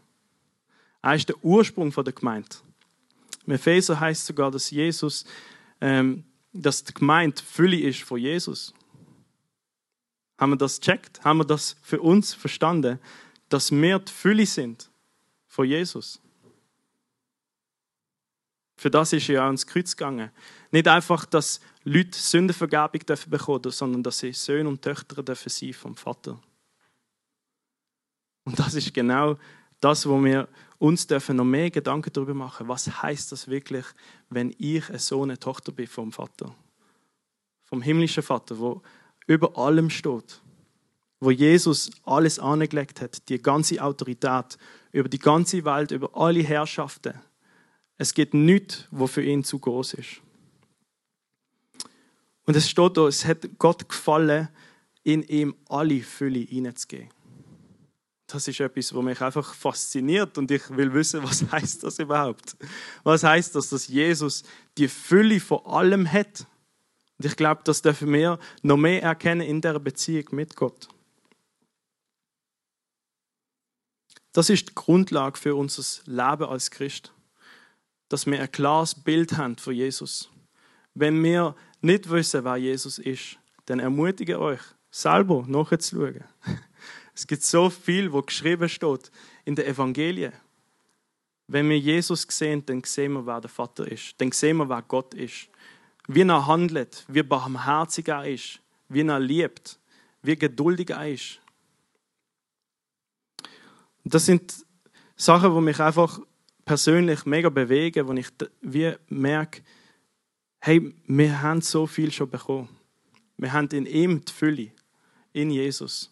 Er 1.00 1.14
ist 1.14 1.28
der 1.28 1.44
Ursprung 1.44 1.90
der 1.90 2.12
Gemeinde. 2.12 2.48
Im 3.46 3.52
Epheser 3.52 4.00
heißt 4.00 4.26
sogar, 4.26 4.50
dass 4.50 4.70
Jesus, 4.70 5.24
ähm, 5.80 6.24
dass 6.52 6.82
die 6.82 6.94
Gemeinde 6.94 7.40
Fülle 7.40 7.78
ist 7.78 8.02
von 8.02 8.18
Jesus. 8.18 8.74
Haben 10.38 10.52
wir 10.52 10.56
das 10.56 10.80
checkt? 10.80 11.22
Haben 11.22 11.38
wir 11.38 11.44
das 11.44 11.76
für 11.82 12.00
uns 12.00 12.34
verstanden, 12.34 12.98
dass 13.48 13.70
wir 13.70 14.00
die 14.00 14.10
Fülle 14.12 14.46
sind 14.46 14.90
von 15.46 15.66
Jesus? 15.66 16.20
Für 18.76 18.90
das 18.90 19.12
ist 19.12 19.28
er 19.28 19.36
ja 19.36 19.46
ans 19.46 19.66
Kreuz 19.66 19.96
gegangen. 19.96 20.30
Nicht 20.70 20.88
einfach, 20.88 21.24
dass 21.26 21.60
Leute 21.84 22.18
Sündenvergebung 22.18 23.06
dürfen 23.06 23.30
bekommen, 23.30 23.70
sondern 23.70 24.02
dass 24.02 24.18
sie 24.18 24.32
Söhne 24.32 24.68
und 24.68 24.82
Töchter 24.82 25.22
dürfen 25.22 25.48
sein 25.48 25.72
vom 25.72 25.96
Vater. 25.96 26.40
Und 28.44 28.58
das 28.58 28.74
ist 28.74 28.92
genau 28.92 29.36
das, 29.80 30.06
wo 30.08 30.22
wir 30.22 30.48
uns 30.78 31.06
dürfen 31.06 31.36
noch 31.36 31.44
mehr 31.44 31.70
Gedanken 31.70 32.12
darüber 32.12 32.34
machen. 32.34 32.68
Was 32.68 33.02
heißt 33.02 33.32
das 33.32 33.48
wirklich, 33.48 33.84
wenn 34.28 34.54
ich 34.58 34.88
ein 34.90 34.98
Sohn, 34.98 35.30
eine 35.30 35.38
Tochter 35.38 35.72
bin 35.72 35.86
vom 35.86 36.12
Vater, 36.12 36.54
vom 37.62 37.80
himmlischen 37.80 38.22
Vater, 38.22 38.58
wo 38.58 38.82
über 39.26 39.56
allem 39.56 39.88
steht, 39.88 40.42
wo 41.20 41.30
Jesus 41.30 41.90
alles 42.04 42.38
angelegt 42.38 43.00
hat, 43.00 43.28
die 43.28 43.40
ganze 43.40 43.82
Autorität 43.82 44.58
über 44.92 45.08
die 45.08 45.18
ganze 45.18 45.64
Welt, 45.64 45.90
über 45.90 46.10
alle 46.14 46.42
Herrschaften 46.42 47.14
es 47.96 48.14
gibt 48.14 48.34
nichts, 48.34 48.86
was 48.90 49.12
für 49.12 49.22
ihn 49.22 49.44
zu 49.44 49.58
groß 49.58 49.94
ist. 49.94 50.20
Und 52.46 52.56
es 52.56 52.68
steht 52.68 52.96
da, 52.96 53.06
es 53.06 53.24
hat 53.24 53.48
Gott 53.58 53.88
gefallen, 53.88 54.48
in 55.02 55.22
ihm 55.22 55.54
alle 55.68 56.02
Fülle 56.02 56.40
hineinzugeben. 56.40 57.10
Das 58.26 58.48
ist 58.48 58.60
etwas, 58.60 58.94
was 58.94 59.04
mich 59.04 59.20
einfach 59.20 59.54
fasziniert 59.54 60.38
und 60.38 60.50
ich 60.50 60.68
will 60.70 60.92
wissen, 60.92 61.22
was 61.22 61.44
heißt 61.52 61.84
das 61.84 61.98
überhaupt? 61.98 62.56
Was 63.02 63.22
heißt 63.22 63.54
das, 63.54 63.68
dass 63.68 63.86
Jesus 63.86 64.42
die 64.76 64.88
Fülle 64.88 65.40
von 65.40 65.64
allem 65.66 66.10
hat? 66.10 66.46
Und 67.18 67.26
ich 67.26 67.36
glaube, 67.36 67.60
das 67.64 67.80
dürfen 67.80 68.12
wir 68.12 68.38
noch 68.62 68.76
mehr 68.76 69.02
erkennen 69.02 69.42
in 69.42 69.60
der 69.60 69.78
Beziehung 69.78 70.26
mit 70.32 70.56
Gott. 70.56 70.88
Das 74.32 74.50
ist 74.50 74.70
die 74.70 74.74
Grundlage 74.74 75.38
für 75.38 75.54
unser 75.54 75.84
Leben 76.06 76.44
als 76.44 76.70
Christ 76.70 77.13
dass 78.08 78.26
wir 78.26 78.40
ein 78.40 78.52
klares 78.52 78.94
Bild 78.94 79.36
haben 79.36 79.56
von 79.56 79.74
Jesus. 79.74 80.30
Wenn 80.94 81.22
wir 81.22 81.54
nicht 81.80 82.08
wissen, 82.08 82.44
wer 82.44 82.56
Jesus 82.56 82.98
ist, 82.98 83.38
dann 83.66 83.80
ermutige 83.80 84.40
euch, 84.40 84.60
selber 84.90 85.44
nachzuschauen. 85.46 86.24
Es 87.16 87.28
gibt 87.28 87.44
so 87.44 87.70
viel, 87.70 88.12
wo 88.12 88.22
geschrieben 88.22 88.68
steht 88.68 89.12
in 89.44 89.54
den 89.54 89.66
Evangelien. 89.66 90.32
Wenn 91.46 91.68
wir 91.68 91.78
Jesus 91.78 92.26
sehen, 92.28 92.66
dann 92.66 92.82
sehen 92.82 93.12
wir, 93.12 93.24
wer 93.24 93.40
der 93.40 93.50
Vater 93.50 93.86
ist. 93.86 94.20
Dann 94.20 94.32
sehen 94.32 94.56
wir, 94.56 94.68
wer 94.68 94.82
Gott 94.82 95.14
ist. 95.14 95.48
Wie 96.08 96.22
er 96.22 96.46
handelt, 96.46 97.04
wie 97.06 97.22
barmherzig 97.22 98.08
er 98.08 98.26
ist, 98.26 98.60
wie 98.88 99.02
er 99.02 99.20
liebt, 99.20 99.78
wie 100.22 100.36
geduldig 100.36 100.90
er 100.90 101.08
ist. 101.08 101.40
Das 104.04 104.26
sind 104.26 104.66
Sachen, 105.16 105.54
die 105.54 105.60
mich 105.60 105.80
einfach 105.80 106.18
persönlich 106.64 107.26
mega 107.26 107.48
bewegen, 107.48 108.08
wo 108.08 108.12
ich 108.12 108.28
wie 108.60 108.92
merke, 109.08 109.62
hey, 110.60 110.94
wir 111.06 111.42
haben 111.42 111.60
so 111.60 111.86
viel 111.86 112.10
schon 112.10 112.30
bekommen. 112.30 112.68
Wir 113.36 113.52
haben 113.52 113.68
in 113.68 113.86
ihm 113.86 114.24
die 114.24 114.32
Fülle, 114.32 114.70
in 115.32 115.50
Jesus. 115.50 116.10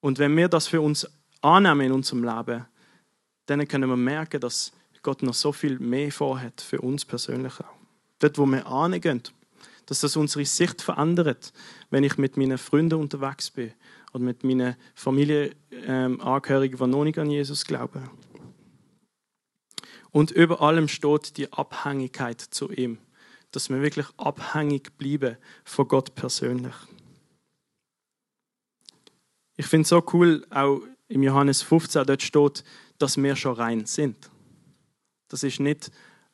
Und 0.00 0.18
wenn 0.18 0.36
wir 0.36 0.48
das 0.48 0.66
für 0.66 0.80
uns 0.80 1.06
annehmen 1.40 1.82
in 1.82 1.92
unserem 1.92 2.24
Leben, 2.24 2.66
dann 3.46 3.66
können 3.68 3.88
wir 3.88 3.96
merken, 3.96 4.40
dass 4.40 4.72
Gott 5.02 5.22
noch 5.22 5.34
so 5.34 5.52
viel 5.52 5.78
mehr 5.78 6.12
vorhat 6.12 6.60
für 6.60 6.80
uns 6.80 7.04
persönlich 7.04 7.54
auch. 7.60 7.74
Dort, 8.20 8.38
wo 8.38 8.46
wir 8.46 8.66
angehen, 8.66 9.22
dass 9.86 10.00
das 10.00 10.16
unsere 10.16 10.44
Sicht 10.44 10.80
verändert, 10.80 11.52
wenn 11.90 12.04
ich 12.04 12.16
mit 12.18 12.36
meinen 12.36 12.56
Freunden 12.56 13.00
unterwegs 13.00 13.50
bin 13.50 13.72
oder 14.12 14.22
mit 14.22 14.44
meinen 14.44 14.76
Familienangehörigen, 14.94 16.78
die 16.78 16.86
noch 16.86 17.04
nicht 17.04 17.18
an 17.18 17.30
Jesus 17.30 17.64
glauben. 17.64 18.08
Und 20.12 20.30
über 20.30 20.60
allem 20.60 20.88
steht 20.88 21.36
die 21.38 21.52
Abhängigkeit 21.52 22.40
zu 22.40 22.70
ihm, 22.70 22.98
dass 23.50 23.70
wir 23.70 23.82
wirklich 23.82 24.06
abhängig 24.18 24.96
bleiben 24.98 25.36
von 25.64 25.88
Gott 25.88 26.14
persönlich. 26.14 26.74
Ich 29.56 29.66
finde 29.66 29.82
es 29.82 29.88
so 29.88 30.04
cool, 30.12 30.46
auch 30.50 30.80
im 31.08 31.22
Johannes 31.22 31.62
15, 31.62 32.06
dort 32.06 32.22
steht, 32.22 32.64
dass 32.98 33.16
wir 33.16 33.36
schon 33.36 33.54
rein 33.54 33.86
sind. 33.86 34.30
Das 35.28 35.42
ist 35.42 35.60
nicht 35.60 35.90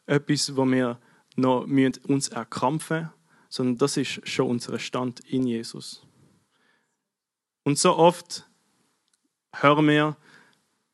etwas, 0.07 0.57
wo 0.57 0.64
wir 0.67 1.01
noch 1.37 1.62
uns 1.62 2.29
erkrampfen 2.29 2.99
müssen, 2.99 3.12
sondern 3.49 3.79
das 3.79 3.97
ist 3.97 4.29
schon 4.29 4.51
unser 4.51 4.79
Stand 4.79 5.21
in 5.21 5.47
Jesus. 5.47 6.03
Und 7.64 7.79
so 7.79 7.97
oft 7.97 8.45
hören 9.55 9.87
wir, 9.88 10.17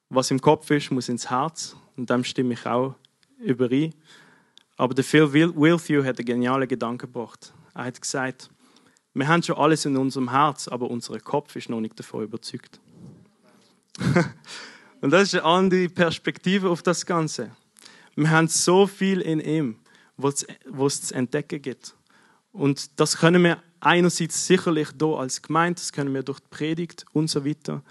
was 0.09 0.31
im 0.31 0.41
Kopf 0.41 0.71
ist, 0.71 0.91
muss 0.91 1.09
ins 1.09 1.31
Herz. 1.31 1.77
Und 1.97 2.11
dem 2.11 2.25
stimme 2.25 2.55
ich 2.55 2.67
auch 2.67 2.95
überein. 3.39 3.95
Aber 4.77 4.95
der 4.95 5.05
Phil 5.05 5.33
Wilthew 5.33 6.05
hat 6.05 6.19
einen 6.19 6.27
genialen 6.27 6.69
Gedanken 6.69 6.99
gebracht. 6.99 7.53
Er 7.75 7.85
hat 7.85 8.01
gesagt, 8.01 8.51
wir 9.13 9.29
haben 9.29 9.43
schon 9.43 9.57
alles 9.57 9.85
in 9.85 9.97
unserem 9.97 10.31
Herz, 10.31 10.67
aber 10.67 10.91
unser 10.91 11.19
Kopf 11.21 11.55
ist 11.55 11.69
noch 11.69 11.81
nicht 11.81 11.99
davon 11.99 12.25
überzeugt. 12.25 12.81
Und 15.01 15.11
das 15.11 15.25
ist 15.25 15.35
eine 15.35 15.45
andere 15.45 15.89
Perspektive 15.89 16.69
auf 16.69 16.83
das 16.83 17.07
Ganze. 17.07 17.53
Wir 18.17 18.31
haben 18.31 18.49
so 18.49 18.87
viel 18.87 19.21
in 19.21 19.39
ihm, 19.41 19.77
was 20.17 20.47
es 20.89 21.03
zu 21.03 21.15
entdecken 21.15 21.63
gibt. 21.63 21.95
Und 22.53 22.99
das 22.99 23.19
können 23.19 23.43
wir 23.43 23.63
einerseits 23.81 24.47
sicherlich 24.47 24.89
hier 24.99 25.09
als 25.09 25.43
Gemeinde, 25.43 25.81
das 25.81 25.93
können 25.93 26.15
wir 26.15 26.23
durch 26.23 26.41
die 26.41 26.49
Predigt 26.51 27.05
und 27.13 27.29
so 27.29 27.45
weiter. 27.45 27.83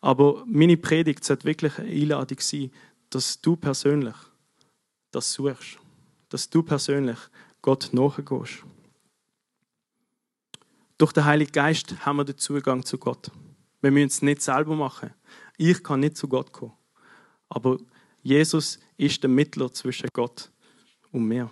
Aber 0.00 0.44
meine 0.46 0.76
Predigt 0.76 1.24
sollte 1.24 1.44
wirklich 1.44 1.78
eine 1.78 1.90
Einladung 1.90 2.38
sein, 2.40 2.70
dass 3.14 3.40
du 3.40 3.54
persönlich 3.54 4.16
das 5.12 5.32
suchst. 5.32 5.78
Dass 6.28 6.50
du 6.50 6.62
persönlich 6.64 7.18
Gott 7.62 7.90
nachgehst. 7.92 8.64
Durch 10.98 11.12
den 11.12 11.24
Heiligen 11.24 11.52
Geist 11.52 12.04
haben 12.04 12.16
wir 12.16 12.24
den 12.24 12.38
Zugang 12.38 12.84
zu 12.84 12.98
Gott. 12.98 13.30
Wir 13.80 13.92
müssen 13.92 14.06
es 14.06 14.22
nicht 14.22 14.42
selber 14.42 14.74
machen. 14.74 15.14
Ich 15.56 15.82
kann 15.82 16.00
nicht 16.00 16.16
zu 16.16 16.26
Gott 16.26 16.52
kommen. 16.52 16.72
Aber 17.48 17.78
Jesus 18.22 18.80
ist 18.96 19.22
der 19.22 19.30
Mittler 19.30 19.72
zwischen 19.72 20.08
Gott 20.12 20.50
und 21.12 21.28
mir. 21.28 21.48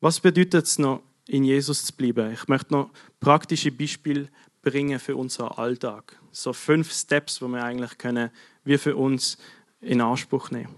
Was 0.00 0.20
bedeutet 0.20 0.66
es 0.66 0.78
noch, 0.78 1.02
in 1.26 1.42
Jesus 1.42 1.86
zu 1.86 1.96
bleiben? 1.96 2.32
Ich 2.32 2.46
möchte 2.46 2.72
noch 2.72 2.92
praktische 3.18 3.72
Beispiele 3.72 4.28
bringen 4.66 4.98
für 4.98 5.14
unseren 5.14 5.52
Alltag. 5.52 6.18
So 6.32 6.52
fünf 6.52 6.92
Steps, 6.92 7.40
wo 7.40 7.46
wir 7.46 7.62
eigentlich 7.62 7.98
können, 7.98 8.30
wie 8.64 8.78
für 8.78 8.96
uns 8.96 9.38
in 9.80 10.00
Anspruch 10.00 10.50
nehmen. 10.50 10.74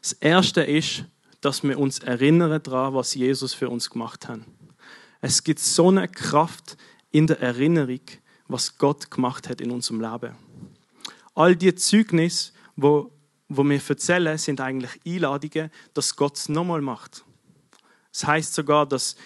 Das 0.00 0.14
erste 0.14 0.62
ist, 0.62 1.04
dass 1.42 1.62
wir 1.62 1.78
uns 1.78 1.98
erinnern 1.98 2.62
daran, 2.62 2.94
was 2.94 3.14
Jesus 3.14 3.52
für 3.52 3.68
uns 3.68 3.90
gemacht 3.90 4.28
hat. 4.28 4.40
Es 5.20 5.44
gibt 5.44 5.58
so 5.58 5.88
eine 5.88 6.08
Kraft 6.08 6.78
in 7.10 7.26
der 7.26 7.38
Erinnerung, 7.40 8.00
was 8.46 8.78
Gott 8.78 9.10
gemacht 9.10 9.50
hat 9.50 9.60
in 9.60 9.70
unserem 9.70 10.00
Leben. 10.00 10.34
All 11.34 11.54
die 11.54 11.74
Zeugnisse, 11.74 12.52
wo, 12.76 13.12
wo 13.48 13.62
wir 13.62 13.80
erzählen, 13.86 14.38
sind 14.38 14.62
eigentlich 14.62 14.98
Einladungen, 15.06 15.70
dass 15.92 16.16
Gott 16.16 16.38
es 16.38 16.48
nochmal 16.48 16.80
macht. 16.80 17.24
Es 18.10 18.26
heißt 18.26 18.54
sogar, 18.54 18.86
dass 18.86 19.16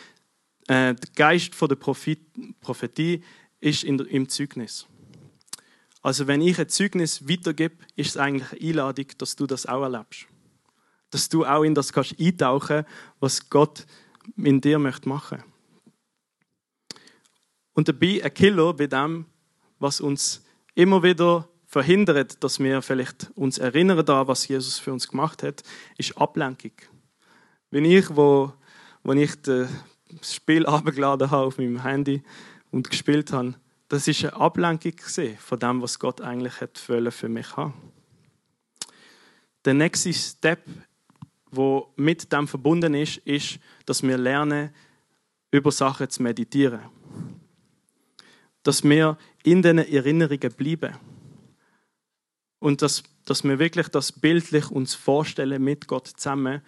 äh, 0.69 0.95
der 0.95 1.11
Geist 1.15 1.61
der 1.61 1.77
Prophet 1.77 2.21
Prophetie 2.61 3.23
ist 3.61 3.85
im 3.85 4.29
Zeugnis. 4.29 4.87
Also 6.03 6.27
wenn 6.27 6.41
ich 6.41 6.59
ein 6.59 6.69
Zeugnis 6.69 7.29
weitergebe, 7.29 7.77
ist 7.95 8.11
es 8.11 8.17
eigentlich 8.17 8.51
eine 8.53 8.71
Einladung, 8.71 9.07
dass 9.19 9.37
du 9.37 9.47
das 9.47 9.67
auch 9.67 9.83
erlebst. 9.83 10.27
Dass 11.11 11.29
du 11.29 11.45
auch 11.45 11.63
in 11.63 11.75
das 11.75 11.93
kannst 11.93 12.19
eintauchen, 12.19 12.85
was 13.21 13.49
Gott 13.49 13.87
in 14.37 14.61
dir 14.61 14.79
möchte 14.79 15.09
machen. 15.09 15.43
Und 17.75 17.89
dabei 17.89 18.23
ein 18.23 18.35
Killer 18.35 18.75
bei 18.75 18.87
dem, 18.87 19.27
was 19.79 20.01
uns 20.01 20.45
immer 20.75 21.03
wieder 21.03 21.49
verhindert, 21.67 22.43
dass 22.43 22.59
wir 22.59 22.83
vielleicht 22.83 23.31
uns 23.35 23.59
erinnern 23.59 24.05
daran, 24.05 24.29
was 24.29 24.47
Jesus 24.49 24.79
für 24.79 24.93
uns 24.93 25.09
gemacht 25.09 25.43
hat, 25.43 25.63
ist 25.97 26.17
Ablenkung. 26.19 26.73
Wenn 27.71 27.85
ich, 27.85 28.15
wo 28.15 28.53
als 29.05 29.19
ich 29.19 29.33
das 30.19 30.35
Spiel 30.35 30.67
abgeladen 30.67 31.31
habe 31.31 31.47
auf 31.47 31.59
meinem 31.59 31.83
Handy 31.83 32.23
und 32.71 32.91
gespielt 32.91 33.33
habe, 33.33 33.55
das 33.89 34.09
ist 34.09 34.25
eine 34.25 34.35
Ablenkung 34.35 34.95
von 35.39 35.59
dem, 35.59 35.83
was 35.83 35.99
Gott 35.99 36.21
eigentlich 36.21 36.61
hat 36.61 36.79
für 36.79 37.29
mich 37.29 37.57
haben. 37.57 37.75
Der 39.65 39.75
nächste 39.75 40.13
Step, 40.13 40.65
wo 41.51 41.93
mit 41.97 42.33
dem 42.33 42.49
verbunden 42.49 42.95
ist, 42.95 43.19
ist, 43.19 43.59
dass 43.85 44.03
wir 44.03 44.17
lernen, 44.17 44.71
über 45.51 45.71
Sachen 45.71 46.09
zu 46.09 46.23
meditieren. 46.23 46.81
Dass 48.63 48.83
wir 48.83 49.19
in 49.45 49.63
den 49.63 49.79
Erinnerungen 49.79 50.53
bleiben. 50.53 50.97
Und 52.59 52.81
dass, 52.81 53.03
dass 53.25 53.45
wir 53.45 53.59
wirklich 53.59 53.89
das 53.89 54.11
bildlich 54.11 54.71
uns 54.71 54.95
vorstellen 54.95 55.63
mit 55.63 55.87
Gott 55.87 56.09
zusammen 56.09 56.63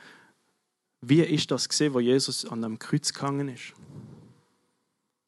wie 1.09 1.21
ist 1.21 1.51
das 1.51 1.69
gesehen, 1.69 1.95
wo 1.95 2.01
Jesus 2.01 2.45
an 2.45 2.62
dem 2.62 2.79
Kreuz 2.79 3.12
gegangen 3.12 3.49
ist? 3.49 3.73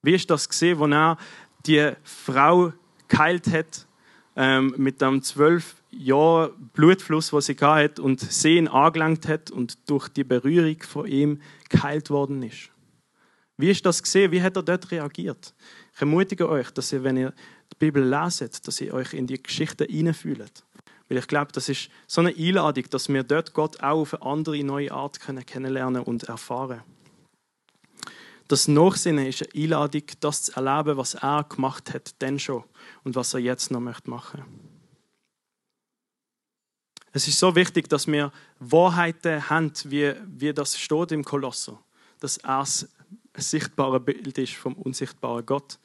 Wie 0.02 0.14
ist 0.14 0.30
das 0.30 0.48
gesehen, 0.48 0.78
wo 0.78 0.86
er 0.86 1.18
die 1.66 1.92
Frau 2.04 2.72
geheilt 3.08 3.48
hat 3.48 3.86
ähm, 4.36 4.74
mit 4.76 5.00
dem 5.00 5.22
zwölf 5.22 5.76
Jahren 5.90 6.70
Blutfluss, 6.72 7.32
was 7.32 7.46
sie 7.46 7.56
hat 7.56 7.98
und 7.98 8.20
sie 8.20 8.68
angelangt 8.68 9.26
hat 9.26 9.50
und 9.50 9.88
durch 9.88 10.08
die 10.08 10.24
Berührung 10.24 10.80
von 10.82 11.06
ihm 11.06 11.40
geheilt 11.68 12.10
worden 12.10 12.42
ist? 12.42 12.70
Wie 13.56 13.70
ist 13.70 13.86
das 13.86 14.02
gesehen? 14.02 14.32
Wie 14.32 14.42
hat 14.42 14.56
er 14.56 14.62
dort 14.62 14.90
reagiert? 14.90 15.54
Ich 15.94 16.00
ermutige 16.00 16.48
euch, 16.48 16.70
dass 16.70 16.92
ihr, 16.92 17.02
wenn 17.02 17.16
ihr 17.16 17.32
die 17.72 17.76
Bibel 17.78 18.04
leset, 18.04 18.66
dass 18.66 18.80
ihr 18.80 18.92
euch 18.92 19.14
in 19.14 19.26
die 19.26 19.42
Geschichte 19.42 19.84
hineinfühlt. 19.84 20.62
Weil 21.08 21.18
ich 21.18 21.28
glaube, 21.28 21.52
das 21.52 21.68
ist 21.68 21.88
so 22.06 22.20
eine 22.20 22.34
Einladung, 22.36 22.84
dass 22.90 23.08
wir 23.08 23.22
dort 23.22 23.52
Gott 23.52 23.80
auch 23.80 24.00
auf 24.00 24.14
eine 24.14 24.30
andere, 24.30 24.62
neue 24.64 24.92
Art 24.92 25.20
kennenlernen 25.20 26.02
und 26.02 26.24
erfahren 26.24 26.82
Das 28.48 28.66
Nachsinnen 28.66 29.26
ist 29.26 29.42
eine 29.42 29.62
Einladung, 29.62 30.02
das 30.20 30.44
zu 30.44 30.52
erleben, 30.56 30.96
was 30.96 31.14
er 31.14 31.44
gemacht 31.44 31.94
hat, 31.94 32.20
denn 32.20 32.38
schon 32.38 32.64
und 33.04 33.14
was 33.14 33.34
er 33.34 33.40
jetzt 33.40 33.70
noch 33.70 33.80
möchte 33.80 34.10
machen. 34.10 34.44
Es 37.12 37.26
ist 37.26 37.38
so 37.38 37.54
wichtig, 37.54 37.88
dass 37.88 38.06
wir 38.06 38.30
Wahrheiten 38.58 39.48
haben, 39.48 39.72
wie, 39.84 40.12
wie 40.26 40.52
das 40.52 40.78
steht 40.78 41.12
im 41.12 41.24
Kolosser, 41.24 41.80
dass 42.20 42.36
er 42.36 42.60
ein 42.60 43.42
sichtbares 43.42 44.04
Bild 44.04 44.36
ist 44.36 44.54
vom 44.54 44.74
unsichtbaren 44.74 45.46
Gott. 45.46 45.78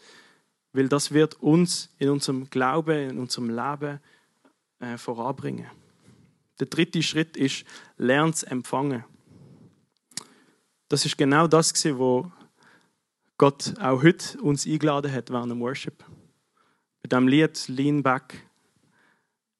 Weil 0.73 0.89
das 0.89 1.12
wird 1.12 1.36
uns 1.41 1.89
in 1.99 2.10
unserem 2.10 2.49
Glauben, 2.49 3.12
in 3.12 3.17
unserem 3.17 3.49
Leben 3.49 4.01
äh, 4.81 4.97
voranbringen. 4.97 5.67
Der 6.59 6.67
dritte 6.67 7.01
Schritt 7.01 7.37
ist, 7.37 7.65
lernen 7.97 8.33
zu 8.33 8.47
empfangen. 8.47 9.05
Das 10.89 11.05
ist 11.05 11.17
genau 11.17 11.47
das, 11.47 11.73
was 11.85 12.25
Gott 13.37 13.73
auch 13.79 14.03
heute 14.03 14.39
uns 14.41 14.67
eingeladen 14.67 15.11
hat 15.11 15.29
während 15.29 15.51
dem 15.51 15.61
Worship. 15.61 16.03
Bei 17.01 17.07
dem 17.07 17.27
Lied 17.27 17.67
Lean 17.67 18.03
Back 18.03 18.45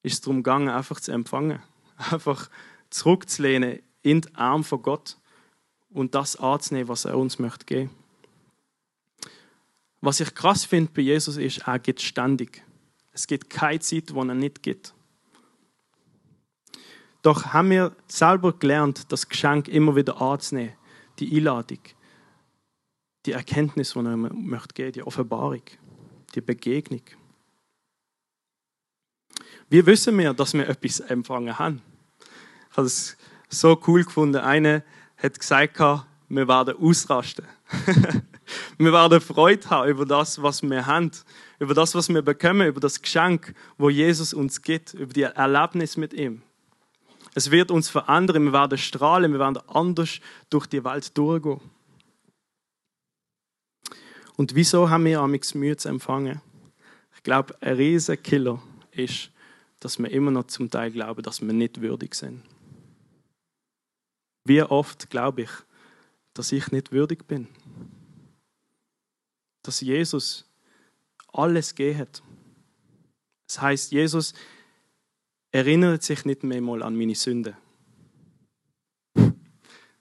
ist 0.02 0.14
es 0.14 0.20
darum 0.20 0.38
gegangen, 0.38 0.68
einfach 0.68 1.00
zu 1.00 1.12
empfangen. 1.12 1.60
Einfach 2.10 2.50
zurückzulehnen 2.90 3.78
in 4.02 4.22
den 4.22 4.34
Arm 4.34 4.64
von 4.64 4.82
Gott 4.82 5.16
und 5.90 6.14
das 6.14 6.36
anzunehmen, 6.36 6.88
was 6.88 7.04
er 7.04 7.16
uns 7.16 7.38
möchte 7.38 7.64
geben. 7.64 7.90
Was 10.00 10.18
ich 10.18 10.34
krass 10.34 10.64
finde 10.64 10.90
bei 10.92 11.02
Jesus 11.02 11.36
ist, 11.36 11.58
er 11.58 11.78
gibt 11.78 12.00
ständig. 12.00 12.64
Es 13.12 13.26
gibt 13.26 13.50
keine 13.50 13.78
Zeit, 13.78 14.12
wo 14.14 14.24
er 14.24 14.34
nicht 14.34 14.62
gibt. 14.62 14.94
Doch 17.22 17.52
haben 17.52 17.70
wir 17.70 17.94
selber 18.08 18.52
gelernt, 18.52 19.10
das 19.12 19.28
Geschenk 19.28 19.68
immer 19.68 19.94
wieder 19.94 20.20
anzunehmen, 20.20 20.74
die 21.20 21.36
Einladung, 21.36 21.78
die 23.24 23.32
Erkenntnis, 23.32 23.92
die 23.92 24.00
er 24.00 24.16
möchte 24.16 24.74
geben, 24.74 24.92
die 24.92 25.02
Offenbarung, 25.04 25.62
die 26.34 26.40
Begegnung. 26.40 27.02
Wie 29.70 29.86
wissen 29.86 30.18
wir, 30.18 30.34
dass 30.34 30.52
wir 30.52 30.68
etwas 30.68 31.00
empfangen 31.00 31.58
haben? 31.58 31.80
Ich 32.70 32.76
habe 32.76 32.86
es 32.86 33.16
so 33.48 33.80
cool 33.86 34.04
gefunden. 34.04 34.38
Eine 34.38 34.82
hat 35.16 35.38
gesagt, 35.38 35.78
wir 35.78 36.48
werden 36.48 36.76
ausrasten. 36.78 37.46
wir 38.78 38.92
werden 38.92 39.20
Freude 39.20 39.70
haben 39.70 39.88
über 39.88 40.04
das, 40.04 40.42
was 40.42 40.62
wir 40.62 40.86
haben, 40.86 41.10
über 41.58 41.74
das, 41.74 41.94
was 41.94 42.08
wir 42.08 42.22
bekommen, 42.22 42.66
über 42.66 42.80
das 42.80 43.00
Geschenk, 43.00 43.54
wo 43.78 43.88
Jesus 43.88 44.34
uns 44.34 44.62
gibt, 44.62 44.94
über 44.94 45.12
die 45.12 45.22
Erlebnis 45.22 45.96
mit 45.96 46.12
ihm. 46.12 46.42
Es 47.34 47.50
wird 47.50 47.70
uns 47.70 47.88
verändern, 47.88 48.44
wir 48.44 48.52
werden 48.52 48.78
strahlen, 48.78 49.32
wir 49.32 49.38
werden 49.38 49.58
anders 49.68 50.20
durch 50.50 50.66
die 50.66 50.84
Welt 50.84 51.16
durchgehen. 51.16 51.60
Und 54.36 54.54
wieso 54.54 54.90
haben 54.90 55.04
wir 55.04 55.20
amigs 55.20 55.54
Mühe 55.54 55.76
zu 55.76 55.88
empfangen? 55.88 56.40
Ich 57.16 57.22
glaube, 57.22 57.54
ein 57.62 57.76
riesiger 57.76 58.16
Killer 58.16 58.62
ist, 58.90 59.30
dass 59.80 59.98
wir 59.98 60.10
immer 60.10 60.30
noch 60.30 60.46
zum 60.46 60.70
Teil 60.70 60.90
glauben, 60.90 61.22
dass 61.22 61.40
wir 61.40 61.52
nicht 61.52 61.80
würdig 61.80 62.14
sind. 62.14 62.42
Wie 64.44 64.62
oft 64.62 65.08
glaube 65.10 65.42
ich, 65.42 65.50
dass 66.34 66.52
ich 66.52 66.72
nicht 66.72 66.92
würdig 66.92 67.26
bin? 67.26 67.48
Dass 69.62 69.80
Jesus 69.80 70.44
alles 71.32 71.74
geht. 71.74 72.22
Das 73.46 73.60
heißt, 73.60 73.92
Jesus 73.92 74.34
erinnert 75.52 76.02
sich 76.02 76.24
nicht 76.24 76.42
mehr 76.42 76.60
mal 76.60 76.82
an 76.82 76.96
meine 76.96 77.14
Sünde. 77.14 77.56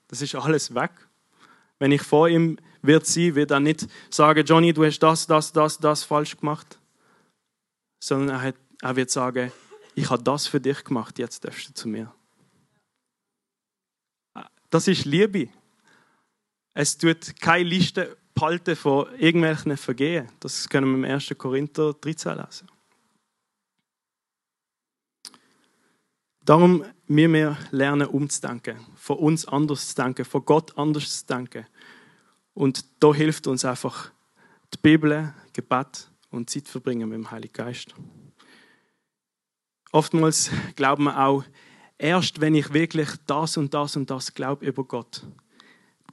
Das 0.08 0.22
ist 0.22 0.34
alles 0.36 0.74
weg. 0.74 0.92
Wenn 1.78 1.92
ich 1.92 2.02
vor 2.02 2.28
ihm 2.28 2.58
wird 2.82 3.06
sie, 3.06 3.36
wird 3.36 3.52
er 3.52 3.60
nicht 3.60 3.88
sagen, 4.10 4.46
Johnny, 4.46 4.74
du 4.74 4.84
hast 4.86 5.00
das, 5.00 5.28
das, 5.28 5.52
das, 5.52 5.78
das 5.78 6.04
falsch 6.04 6.38
gemacht, 6.38 6.80
sondern 8.04 8.44
er, 8.44 8.54
er 8.82 8.96
wird 8.96 9.12
sagen, 9.12 9.52
ich 9.94 10.10
habe 10.10 10.24
das 10.24 10.48
für 10.48 10.60
dich 10.60 10.84
gemacht, 10.84 11.20
jetzt 11.20 11.44
darfst 11.46 11.70
du 11.70 11.74
zu 11.74 11.88
mir. 11.88 12.14
Das 14.70 14.88
ist 14.88 15.06
Liebe. 15.06 15.50
Es 16.74 16.98
tut 16.98 17.40
keine 17.42 17.68
Liste 17.68 18.18
behalten 18.34 18.76
von 18.76 19.14
irgendwelchen 19.18 19.76
Vergehen. 19.76 20.30
Das 20.40 20.70
können 20.70 21.02
wir 21.02 21.10
im 21.10 21.16
1. 21.16 21.36
Korinther 21.38 21.94
13 21.94 22.38
lesen. 22.38 22.72
Darum 26.44 26.84
müssen 27.08 27.34
wir 27.34 27.58
lernen, 27.70 28.08
umzudenken, 28.08 28.78
von 28.96 29.18
uns 29.18 29.48
anders 29.48 29.90
zu 29.90 29.96
denken, 30.02 30.26
von 30.26 30.44
Gott 30.44 30.76
anders 30.78 31.20
zu 31.20 31.26
denken. 31.28 31.68
Und 32.54 32.86
da 33.00 33.14
hilft 33.14 33.46
uns 33.46 33.64
einfach 33.64 34.12
die 34.74 34.80
Bibel, 34.82 35.34
Gebet 35.54 36.10
und 36.32 36.50
Zeit 36.50 36.68
verbringen 36.68 37.10
mit 37.10 37.18
dem 37.18 37.30
Heiligen 37.30 37.54
Geist. 37.54 37.94
Oftmals 39.92 40.50
glauben 40.76 41.04
wir 41.04 41.20
auch, 41.20 41.44
erst 41.98 42.42
wenn 42.42 42.56
ich 42.56 42.74
wirklich 42.74 43.10
das 43.28 43.58
und 43.58 43.74
das 43.74 43.96
und 43.96 44.10
das 44.10 44.34
glaube 44.34 44.66
über 44.66 44.84
Gott, 44.84 45.24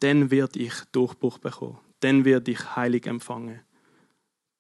dann 0.00 0.30
werde 0.30 0.58
ich 0.58 0.74
Durchbruch 0.92 1.38
bekommen. 1.38 1.78
Dann 2.00 2.24
werde 2.24 2.50
ich 2.50 2.76
heilig 2.76 3.06
empfangen. 3.06 3.60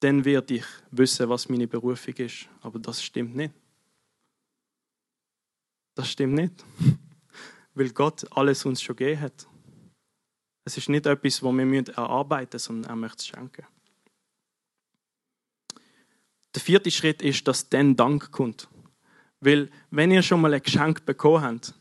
Dann 0.00 0.24
werde 0.24 0.54
ich 0.54 0.64
wissen, 0.90 1.28
was 1.28 1.48
meine 1.48 1.66
Berufung 1.68 2.14
ist. 2.14 2.48
Aber 2.60 2.78
das 2.78 3.02
stimmt 3.02 3.36
nicht. 3.36 3.52
Das 5.98 6.10
stimmt 6.10 6.34
nicht. 6.34 6.64
Weil 7.74 7.90
Gott 7.90 8.24
alles 8.30 8.64
uns 8.64 8.80
schon 8.80 8.94
gegeben 8.94 9.20
hat. 9.20 9.48
Es 10.64 10.78
ist 10.78 10.88
nicht 10.88 11.06
etwas, 11.06 11.42
was 11.42 11.52
wir 11.52 11.88
erarbeiten 11.88 12.50
müssen, 12.52 12.66
sondern 12.66 12.92
er 12.92 12.94
möchte 12.94 13.18
es 13.18 13.26
schenken. 13.26 13.66
Der 16.54 16.62
vierte 16.62 16.92
Schritt 16.92 17.20
ist, 17.20 17.48
dass 17.48 17.68
dann 17.68 17.96
Dank 17.96 18.30
kommt. 18.30 18.68
Weil, 19.40 19.72
wenn 19.90 20.12
ihr 20.12 20.22
schon 20.22 20.40
mal 20.40 20.54
ein 20.54 20.62
Geschenk 20.62 21.04
bekommen 21.04 21.42
habt, 21.42 21.74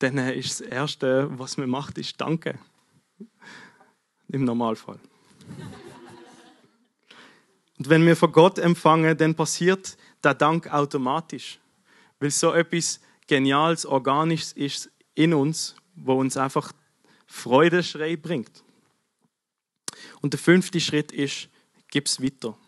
dann 0.00 0.18
ist 0.18 0.58
das 0.58 0.66
Erste, 0.66 1.28
was 1.38 1.56
man 1.56 1.70
macht, 1.70 1.98
ist 1.98 2.20
Danke. 2.20 2.58
Im 4.26 4.42
Normalfall. 4.44 4.98
Und 7.78 7.88
wenn 7.88 8.04
wir 8.04 8.16
von 8.16 8.32
Gott 8.32 8.58
empfangen, 8.58 9.16
dann 9.16 9.36
passiert 9.36 9.96
der 10.24 10.34
Dank 10.34 10.66
automatisch. 10.72 11.60
Weil 12.18 12.32
so 12.32 12.52
etwas 12.52 12.98
Geniales, 13.32 13.86
Organisches 13.86 14.52
ist 14.52 14.90
in 15.14 15.32
uns, 15.32 15.74
wo 15.94 16.20
uns 16.20 16.36
einfach 16.36 16.70
Freudeschrei 17.26 18.16
bringt. 18.16 18.62
Und 20.20 20.34
der 20.34 20.40
fünfte 20.40 20.80
Schritt 20.80 21.12
ist, 21.12 21.48
gib 21.90 22.06
es 22.06 22.22
weiter. 22.22 22.58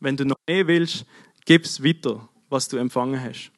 Wenn 0.00 0.16
du 0.16 0.24
noch 0.24 0.36
mehr 0.48 0.66
willst, 0.66 1.06
gib 1.44 1.64
es 1.64 1.84
weiter 1.84 2.28
was 2.52 2.66
du 2.66 2.76
empfangen 2.76 3.20
hast. 3.20 3.52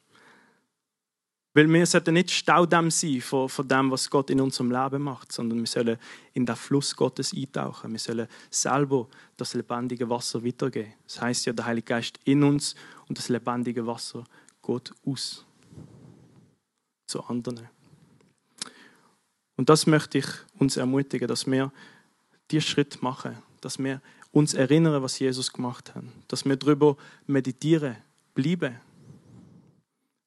Weil 1.55 1.67
wir 1.67 1.85
sollten 1.87 2.13
nicht 2.13 2.29
Staudamm 2.29 2.91
sein 2.91 3.19
von, 3.19 3.49
von 3.49 3.67
dem, 3.67 3.89
was 3.89 4.09
Gott 4.11 4.29
in 4.29 4.41
unserem 4.41 4.71
Leben 4.71 5.01
macht, 5.01 5.31
sondern 5.31 5.59
wir 5.59 5.67
sollen 5.67 5.97
in 6.33 6.45
den 6.45 6.55
Fluss 6.55 6.95
Gottes 6.95 7.33
eintauchen. 7.33 7.91
Wir 7.91 7.99
sollen 7.99 8.27
selber 8.51 9.07
das 9.37 9.55
lebendige 9.55 10.07
Wasser 10.07 10.45
weitergeben. 10.45 10.93
Das 11.03 11.19
heißt 11.19 11.47
ja, 11.47 11.53
der 11.53 11.65
Heilige 11.65 11.87
Geist 11.87 12.19
in 12.25 12.43
uns 12.43 12.75
und 13.07 13.17
das 13.17 13.29
lebendige 13.29 13.87
Wasser 13.87 14.23
geht 14.61 14.91
aus 15.03 15.45
zu 17.05 17.23
anderen. 17.23 17.69
Und 19.57 19.69
das 19.69 19.87
möchte 19.87 20.17
ich 20.17 20.27
uns 20.59 20.77
ermutigen, 20.77 21.27
dass 21.27 21.45
wir 21.47 21.71
diesen 22.51 22.67
Schritt 22.67 23.01
machen, 23.01 23.37
dass 23.61 23.79
wir 23.79 24.01
uns 24.31 24.53
erinnern, 24.53 25.01
was 25.01 25.17
Jesus 25.17 25.51
gemacht 25.53 25.95
hat, 25.95 26.03
dass 26.27 26.45
wir 26.45 26.57
darüber 26.57 26.97
meditieren, 27.25 27.95
bleiben. 28.33 28.75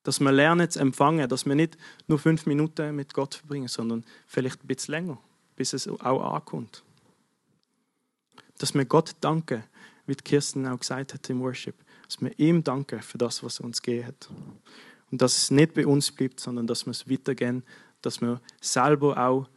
Dass 0.03 0.19
wir 0.21 0.33
lernen 0.33 0.71
zu 0.71 0.81
empfangen, 0.81 1.29
dass 1.29 1.45
wir 1.45 1.55
nicht 1.55 1.77
nur 2.07 2.19
fünf 2.19 2.47
Minuten 2.47 2.97
mit 2.97 3.13
Gott 3.13 3.35
verbringen, 3.35 3.69
sondern 3.69 4.05
vielleicht 4.27 4.65
ein 4.65 4.67
bisschen 4.67 4.93
länger, 4.93 5.19
bis 5.57 5.75
es 5.75 5.87
auch 5.87 6.35
ankommt. 6.35 6.83
Dass 8.57 8.73
wir 8.73 8.87
Gott 8.87 9.15
danken, 9.21 9.63
wie 10.07 10.15
Kirsten 10.15 10.67
auch 10.67 10.81
gesagt 10.81 11.13
hat 11.13 11.29
im 11.29 11.41
Worship, 11.41 11.75
dass 12.07 12.21
wir 12.23 12.37
ihm 12.39 12.65
danken 12.65 13.03
für 13.03 13.19
das, 13.19 13.43
was 13.43 13.61
er 13.61 13.67
uns 13.67 13.83
gegeben 13.83 14.07
hat. 14.07 14.31
Und 15.11 15.23
dass 15.23 15.37
es 15.37 15.51
nicht 15.51 15.75
bei 15.75 15.87
uns 15.87 16.13
bleibt, 16.13 16.41
sondern 16.41 16.67
dass 16.67 16.87
wir 16.87 16.91
es 16.91 17.09
weitergehen, 17.09 17.63
dass 18.03 18.21
wir 18.21 18.41
selber 18.61 19.17
auch 19.17 19.49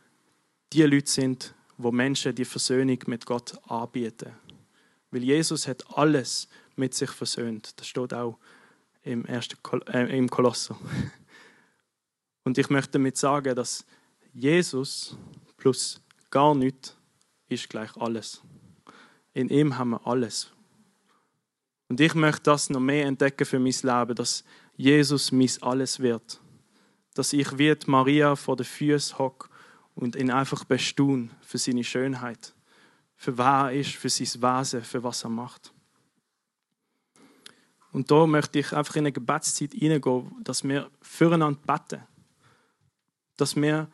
die 0.73 0.83
Leute 0.83 1.09
sind, 1.09 1.53
wo 1.77 1.91
Menschen 1.91 2.35
die 2.35 2.45
Versöhnung 2.45 2.99
mit 3.07 3.25
Gott 3.25 3.57
anbieten. 3.69 4.33
Weil 5.11 5.23
Jesus 5.23 5.67
hat 5.67 5.85
alles 5.97 6.47
mit 6.75 6.93
sich 6.93 7.09
versöhnt. 7.09 7.79
Das 7.79 7.87
steht 7.87 8.13
auch 8.13 8.37
im, 9.03 9.25
ersten 9.25 9.61
Kol 9.61 9.83
äh, 9.87 10.17
im 10.17 10.29
Kolosser. 10.29 10.77
Und 12.43 12.57
ich 12.57 12.69
möchte 12.69 12.93
damit 12.93 13.17
sagen, 13.17 13.55
dass 13.55 13.85
Jesus 14.33 15.15
plus 15.57 16.01
gar 16.29 16.55
nichts 16.55 16.95
ist 17.49 17.69
gleich 17.69 17.95
alles. 17.97 18.41
In 19.33 19.49
ihm 19.49 19.77
haben 19.77 19.91
wir 19.91 20.07
alles. 20.07 20.51
Und 21.89 21.99
ich 21.99 22.15
möchte 22.15 22.43
das 22.43 22.69
noch 22.69 22.79
mehr 22.79 23.05
entdecken 23.05 23.45
für 23.45 23.59
mein 23.59 23.73
Leben, 23.73 24.15
dass 24.15 24.45
Jesus 24.81 25.31
mein 25.31 25.49
Alles 25.61 25.99
wird. 25.99 26.41
Dass 27.13 27.33
ich 27.33 27.57
wie 27.57 27.75
Maria 27.85 28.35
vor 28.35 28.55
den 28.55 28.65
Füßen 28.65 29.19
hocke 29.19 29.49
und 29.93 30.15
ihn 30.15 30.31
einfach 30.31 30.63
bestaune 30.63 31.29
für 31.41 31.59
seine 31.59 31.83
Schönheit, 31.83 32.55
für 33.15 33.37
wer 33.37 33.69
er 33.69 33.73
ist, 33.73 33.91
für 33.91 34.09
sein 34.09 34.41
Wesen, 34.41 34.83
für 34.83 35.03
was 35.03 35.23
er 35.23 35.29
macht. 35.29 35.71
Und 37.91 38.09
da 38.09 38.25
möchte 38.25 38.57
ich 38.57 38.73
einfach 38.73 38.95
in 38.95 39.01
eine 39.01 39.11
Gebetszeit 39.11 39.73
hineingehen, 39.73 40.31
dass 40.43 40.63
wir 40.63 40.89
füreinander 41.01 41.59
beten. 41.67 42.07
Dass 43.37 43.55
wir 43.55 43.87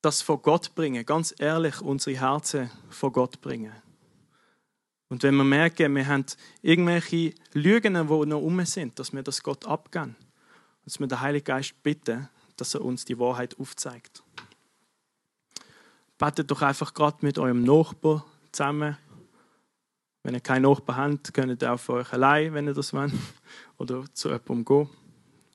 das 0.00 0.22
vor 0.22 0.40
Gott 0.40 0.74
bringen, 0.74 1.04
ganz 1.04 1.34
ehrlich 1.38 1.82
unsere 1.82 2.16
Herzen 2.16 2.70
vor 2.88 3.12
Gott 3.12 3.40
bringen. 3.40 3.72
Und 5.08 5.22
wenn 5.22 5.36
wir 5.36 5.44
merken, 5.44 5.94
wir 5.94 6.06
haben 6.06 6.26
irgendwelche 6.62 7.34
Lügen, 7.52 7.94
die 7.94 8.26
noch 8.26 8.40
um 8.40 8.64
sind, 8.64 8.98
dass 8.98 9.12
wir 9.12 9.22
das 9.22 9.42
Gott 9.42 9.64
abgeben. 9.66 10.16
Dass 10.84 10.98
wir 10.98 11.06
den 11.06 11.20
Heiligen 11.20 11.44
Geist 11.44 11.80
bitten, 11.82 12.28
dass 12.56 12.74
er 12.74 12.84
uns 12.84 13.04
die 13.04 13.18
Wahrheit 13.18 13.58
aufzeigt. 13.58 14.22
Betet 16.18 16.50
doch 16.50 16.62
einfach 16.62 16.94
gerade 16.94 17.18
mit 17.20 17.38
eurem 17.38 17.62
Nachbar 17.62 18.24
zusammen 18.50 18.96
wenn 20.26 20.34
ihr 20.34 20.40
keinen 20.40 20.62
Nachbarn 20.62 21.12
habt, 21.12 21.32
könnt 21.32 21.62
ihr 21.62 21.72
auch 21.72 21.78
für 21.78 21.92
euch 21.92 22.12
allein, 22.12 22.52
wenn 22.52 22.66
ihr 22.66 22.74
das 22.74 22.92
wollt, 22.92 23.12
oder 23.78 24.04
zu 24.12 24.28
jemandem 24.28 24.64
gehen. 24.64 24.88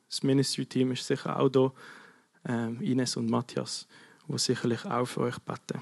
Das 0.07 0.23
Ministry-Team 0.23 0.93
ist 0.93 1.05
sicher 1.05 1.37
auch 1.37 1.49
da, 1.49 1.73
ähm, 2.47 2.81
Ines 2.81 3.17
und 3.17 3.29
Matthias, 3.29 3.85
die 4.29 4.37
sicherlich 4.37 4.85
auch 4.85 5.05
für 5.05 5.21
euch 5.23 5.37
beten. 5.39 5.81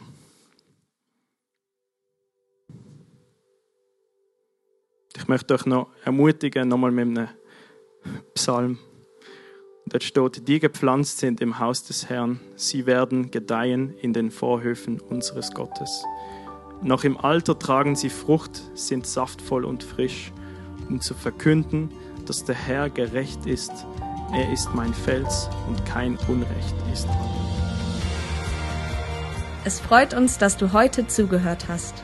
ich 5.19 5.27
möchte 5.27 5.53
euch 5.53 5.65
noch 5.65 5.89
ermutigen, 6.05 6.69
nochmal 6.69 6.91
mit 6.91 7.05
einem 7.05 7.27
Psalm. 8.33 8.79
Dort 9.85 10.03
steht, 10.03 10.47
die 10.47 10.59
gepflanzt 10.59 11.17
sind 11.19 11.41
im 11.41 11.59
Haus 11.59 11.83
des 11.83 12.09
Herrn, 12.09 12.39
sie 12.55 12.85
werden 12.85 13.29
gedeihen 13.29 13.93
in 14.01 14.13
den 14.13 14.31
Vorhöfen 14.31 15.01
unseres 15.01 15.51
Gottes. 15.51 16.03
Noch 16.81 17.03
im 17.03 17.17
Alter 17.17 17.59
tragen 17.59 17.95
sie 17.95 18.09
Frucht, 18.09 18.61
sind 18.75 19.05
saftvoll 19.05 19.65
und 19.65 19.83
frisch, 19.83 20.31
um 20.87 21.01
zu 21.01 21.13
verkünden, 21.13 21.91
dass 22.25 22.45
der 22.45 22.55
Herr 22.55 22.89
gerecht 22.89 23.45
ist, 23.45 23.73
er 24.31 24.53
ist 24.53 24.73
mein 24.73 24.93
Fels 24.93 25.49
und 25.67 25.85
kein 25.85 26.17
Unrecht 26.27 26.75
ist. 26.93 27.07
Es 29.65 29.81
freut 29.81 30.13
uns, 30.13 30.37
dass 30.37 30.55
du 30.55 30.71
heute 30.71 31.07
zugehört 31.07 31.67
hast. 31.67 32.03